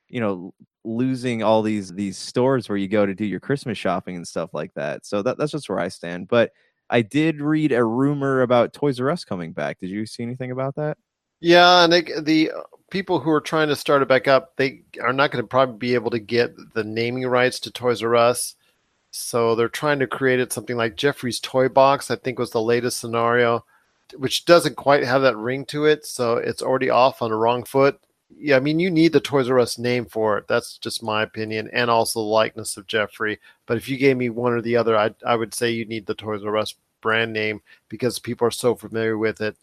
[0.10, 0.54] you know,
[0.86, 4.54] losing all these these stores where you go to do your Christmas shopping and stuff
[4.54, 5.06] like that?
[5.06, 6.28] So that that's just where I stand.
[6.30, 6.52] But
[6.90, 9.80] I did read a rumor about Toys R Us coming back.
[9.80, 10.98] Did you see anything about that?
[11.40, 14.84] Yeah, and they, the uh, people who are trying to start it back up, they
[15.02, 18.16] are not going to probably be able to get the naming rights to Toys R
[18.16, 18.56] Us.
[19.12, 22.62] So they're trying to create it something like Geoffrey's Toy Box, I think was the
[22.62, 23.66] latest scenario,
[24.16, 26.06] which doesn't quite have that ring to it.
[26.06, 28.00] So it's already off on the wrong foot.
[28.36, 30.48] Yeah, I mean, you need the Toys R Us name for it.
[30.48, 33.40] That's just my opinion, and also the likeness of Geoffrey.
[33.66, 36.06] But if you gave me one or the other, I I would say you need
[36.06, 39.56] the Toys R Us brand name because people are so familiar with it.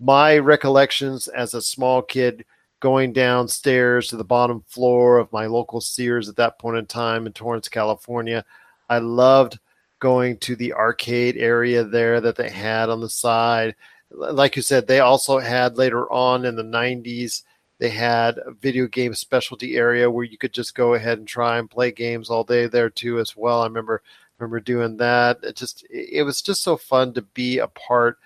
[0.00, 2.44] My recollections as a small kid
[2.80, 7.26] going downstairs to the bottom floor of my local Sears at that point in time
[7.26, 8.44] in Torrance, California,
[8.88, 9.58] I loved
[10.00, 13.74] going to the arcade area there that they had on the side.
[14.10, 17.42] Like you said, they also had later on in the 90s,
[17.80, 21.58] they had a video game specialty area where you could just go ahead and try
[21.58, 23.62] and play games all day there too as well.
[23.62, 24.02] I remember
[24.38, 25.38] remember doing that.
[25.42, 28.18] It just it was just so fun to be a part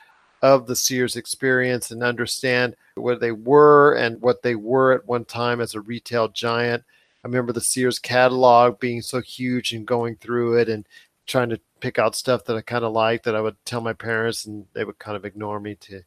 [0.43, 5.25] of the Sears experience and understand where they were and what they were at one
[5.25, 6.83] time as a retail giant.
[7.25, 10.87] I remember the Sears catalog being so huge and going through it and
[11.27, 13.95] trying to pick out stuff that I kind of liked that I would tell my
[13.95, 16.03] parents and they would kind of ignore me to, you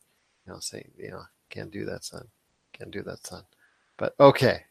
[0.45, 2.27] know, say, you know, can't do that, son.
[2.77, 3.43] Can't do that, son.
[3.97, 4.61] But okay,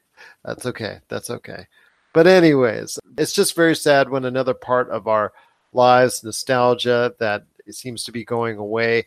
[0.44, 1.00] that's okay.
[1.08, 1.66] That's okay.
[2.12, 5.32] But anyways, it's just very sad when another part of our
[5.72, 9.06] lives, nostalgia, that seems to be going away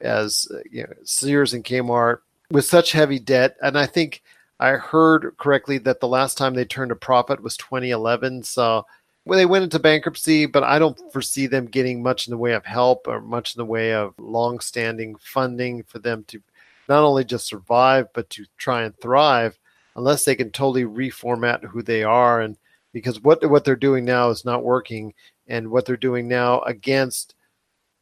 [0.00, 2.20] as you know, Sears and Kmart
[2.50, 3.56] with such heavy debt.
[3.62, 4.22] And I think
[4.58, 8.42] I heard correctly that the last time they turned a profit was 2011.
[8.44, 8.86] So
[9.24, 12.54] well, they went into bankruptcy, but I don't foresee them getting much in the way
[12.54, 16.40] of help or much in the way of long-standing funding for them to
[16.88, 19.58] not only just survive but to try and thrive,
[19.96, 22.40] unless they can totally reformat who they are.
[22.40, 22.56] And
[22.92, 25.14] because what what they're doing now is not working,
[25.46, 27.34] and what they're doing now against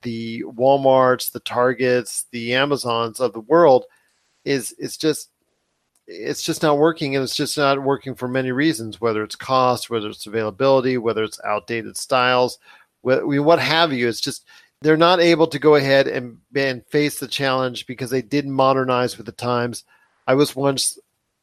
[0.03, 3.84] the WalMarts, the Targets, the Amazons of the world
[4.45, 5.30] is it's just
[6.07, 7.16] it's just not working.
[7.16, 11.24] And it's just not working for many reasons whether it's cost whether it's availability whether
[11.24, 12.59] it's outdated styles
[13.07, 14.09] what, what have you?
[14.09, 14.47] It's just
[14.83, 19.16] they're not able to go ahead and, and face the challenge because they didn't modernize
[19.16, 19.85] with the times
[20.27, 20.99] i was once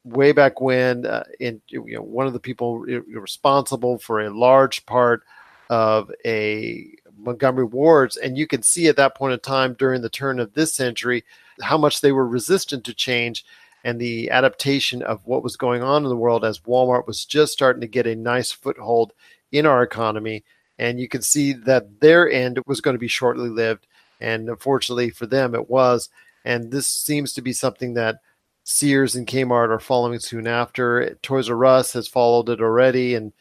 [0.05, 4.85] way back when uh, in you know one of the people responsible for a large
[4.85, 5.23] part
[5.69, 10.09] of a montgomery wards and you can see at that point in time during the
[10.09, 11.23] turn of this century
[11.61, 13.45] how much they were resistant to change
[13.83, 17.53] and the adaptation of what was going on in the world as Walmart was just
[17.53, 19.13] starting to get a nice foothold
[19.51, 20.43] in our economy.
[20.79, 23.87] And you can see that their end was going to be shortly lived.
[24.19, 26.09] And unfortunately for them, it was.
[26.45, 28.17] And this seems to be something that
[28.63, 31.15] Sears and Kmart are following soon after.
[31.21, 33.15] Toys R Us has followed it already.
[33.15, 33.33] And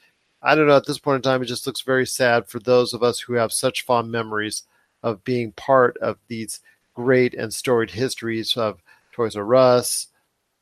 [0.43, 2.93] I don't know, at this point in time, it just looks very sad for those
[2.93, 4.65] of us who have such fond memories
[5.03, 6.61] of being part of these
[6.95, 10.09] great and storied histories of Toys R Us,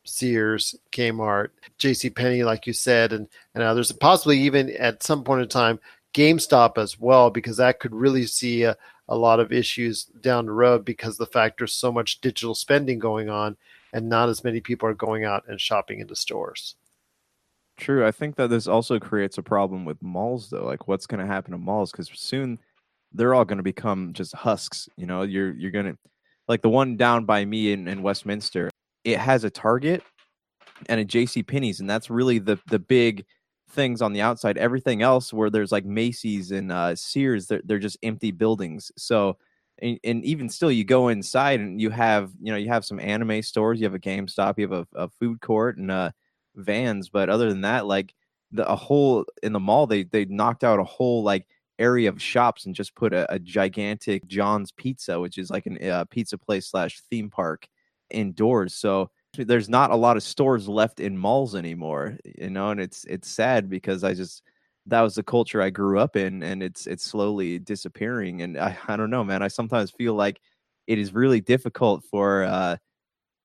[0.04, 1.48] Sears, Kmart,
[1.78, 2.10] J.C.
[2.10, 5.80] Penney, like you said, and, and others, possibly even at some point in time,
[6.14, 8.76] GameStop as well, because that could really see a,
[9.08, 12.98] a lot of issues down the road because the fact there's so much digital spending
[12.98, 13.56] going on
[13.92, 16.76] and not as many people are going out and shopping into stores.
[17.76, 18.06] True.
[18.06, 20.64] I think that this also creates a problem with malls, though.
[20.64, 21.90] Like, what's going to happen to malls?
[21.90, 22.58] Because soon
[23.12, 24.88] they're all going to become just husks.
[24.96, 25.98] You know, you're you're going to
[26.46, 28.70] like the one down by me in, in Westminster.
[29.04, 30.02] It has a Target
[30.86, 31.42] and a J.C.
[31.42, 33.24] Penney's, and that's really the the big
[33.70, 34.58] things on the outside.
[34.58, 38.92] Everything else, where there's like Macy's and uh, Sears, they're they're just empty buildings.
[38.96, 39.38] So.
[39.82, 43.00] And, and even still, you go inside and you have, you know, you have some
[43.00, 46.10] anime stores, you have a GameStop, you have a, a food court, and uh,
[46.56, 48.14] vans but other than that like
[48.52, 51.46] the a whole in the mall they they knocked out a whole like
[51.78, 55.88] area of shops and just put a, a gigantic john's pizza which is like a
[55.88, 57.68] uh, pizza place slash theme park
[58.10, 59.10] indoors so
[59.44, 63.28] there's not a lot of stores left in malls anymore you know and it's it's
[63.28, 64.42] sad because i just
[64.86, 68.76] that was the culture i grew up in and it's it's slowly disappearing and i,
[68.88, 70.40] I don't know man i sometimes feel like
[70.86, 72.76] it is really difficult for uh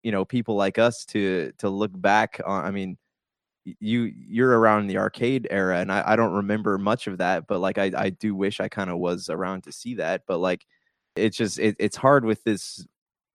[0.04, 2.98] you know people like us to to look back on i mean
[3.80, 7.60] you you're around the arcade era and I, I don't remember much of that but
[7.60, 10.66] like i, I do wish i kind of was around to see that but like
[11.16, 12.86] it's just it, it's hard with this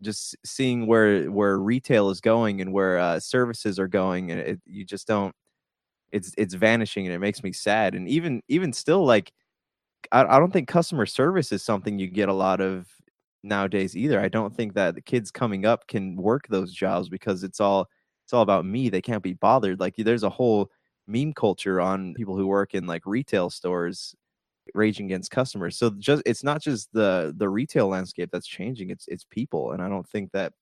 [0.02, 4.60] just seeing where where retail is going and where uh, services are going and it,
[4.66, 5.34] you just don't
[6.12, 9.32] it's it's vanishing and it makes me sad and even even still like
[10.12, 12.88] I, I don't think customer service is something you get a lot of
[13.42, 14.20] nowadays either.
[14.20, 17.88] I don't think that the kids coming up can work those jobs because it's all
[18.24, 18.88] it's all about me.
[18.88, 19.80] They can't be bothered.
[19.80, 20.70] Like there's a whole
[21.06, 24.14] meme culture on people who work in like retail stores
[24.74, 25.76] raging against customers.
[25.76, 28.90] So just it's not just the the retail landscape that's changing.
[28.90, 30.52] It's it's people, and I don't think that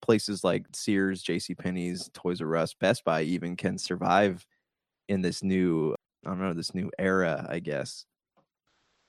[0.00, 1.54] places like Sears, J.C.
[1.54, 4.46] Penney's, Toys R Us, Best Buy even can survive
[5.08, 5.94] in this new
[6.24, 7.46] I don't know this new era.
[7.48, 8.04] I guess.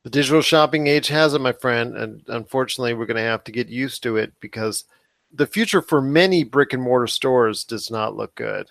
[0.03, 3.53] The digital shopping age has it, my friend, and unfortunately, we're going to have to
[3.53, 4.83] get used to it because
[5.31, 8.67] the future for many brick and mortar stores does not look good.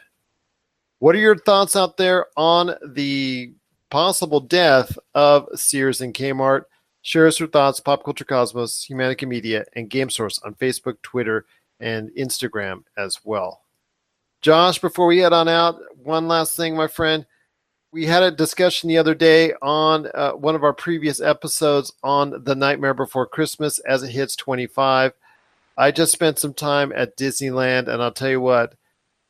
[0.99, 3.55] What are your thoughts out there on the
[3.93, 6.65] possible death of Sears and Kmart?
[7.03, 11.45] Share us your thoughts, Pop Culture Cosmos, Humanica Media, and Game Source on Facebook, Twitter,
[11.79, 13.61] and Instagram as well.
[14.41, 17.27] Josh, before we head on out, one last thing, my friend
[17.93, 22.43] we had a discussion the other day on uh, one of our previous episodes on
[22.45, 25.13] the Nightmare Before Christmas as it hits 25.
[25.77, 28.75] I just spent some time at Disneyland, and I'll tell you what.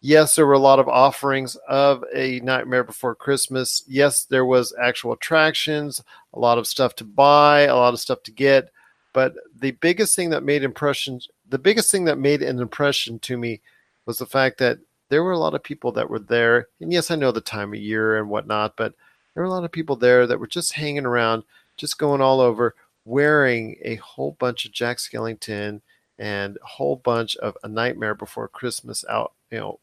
[0.04, 3.84] Yes, there were a lot of offerings of a Nightmare Before Christmas.
[3.86, 6.02] Yes, there was actual attractions,
[6.34, 8.72] a lot of stuff to buy, a lot of stuff to get.
[9.12, 13.36] But the biggest thing that made impressions, the biggest thing that made an impression to
[13.38, 13.60] me
[14.04, 14.78] was the fact that
[15.08, 16.66] there were a lot of people that were there.
[16.80, 18.94] And yes, I know the time of year and whatnot, but
[19.34, 21.44] there were a lot of people there that were just hanging around,
[21.76, 22.74] just going all over,
[23.04, 25.80] wearing a whole bunch of Jack Skellington
[26.18, 29.78] and a whole bunch of A Nightmare Before Christmas out, you know,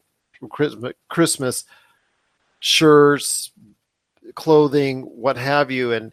[0.48, 1.64] Christmas,
[2.60, 3.50] shirts,
[4.34, 5.92] clothing, what have you.
[5.92, 6.12] And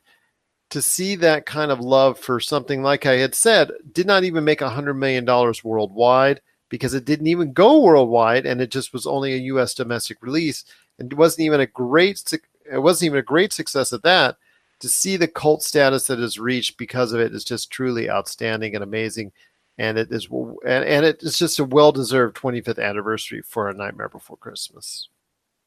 [0.69, 4.43] to see that kind of love for something, like I had said, did not even
[4.43, 5.25] make a $100 million
[5.63, 10.17] worldwide because it didn't even go worldwide and it just was only a US domestic
[10.21, 10.65] release
[10.99, 12.21] and it wasn't even a great
[12.69, 14.38] it wasn't even a great success at that
[14.80, 18.75] to see the cult status that is reached because of it is just truly outstanding
[18.75, 19.32] and amazing
[19.78, 24.09] and it is and, and it is just a well-deserved 25th anniversary for a nightmare
[24.09, 25.09] before christmas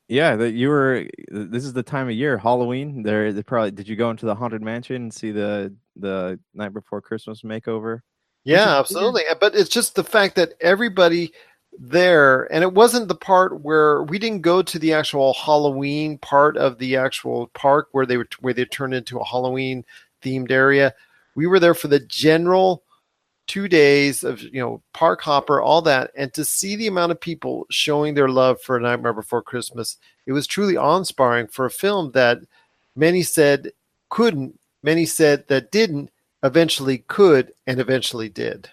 [0.09, 3.89] yeah that you were this is the time of year halloween there they probably did
[3.89, 8.01] you go into the haunted mansion and see the the night before christmas makeover
[8.45, 9.23] yeah, absolutely.
[9.39, 11.33] But it's just the fact that everybody
[11.79, 16.57] there, and it wasn't the part where we didn't go to the actual Halloween part
[16.57, 19.85] of the actual park where they were where they turned into a Halloween
[20.23, 20.95] themed area.
[21.35, 22.83] We were there for the general
[23.51, 27.21] two days of you know park hopper, all that, and to see the amount of
[27.21, 31.71] people showing their love for A Nightmare Before Christmas, it was truly awe-inspiring for a
[31.71, 32.39] film that
[32.95, 33.73] many said
[34.09, 36.13] couldn't, many said that didn't
[36.45, 38.71] eventually could and eventually did.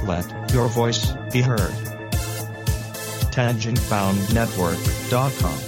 [0.04, 1.74] Let your voice be heard.
[3.34, 5.67] TangentBoundNetwork.com.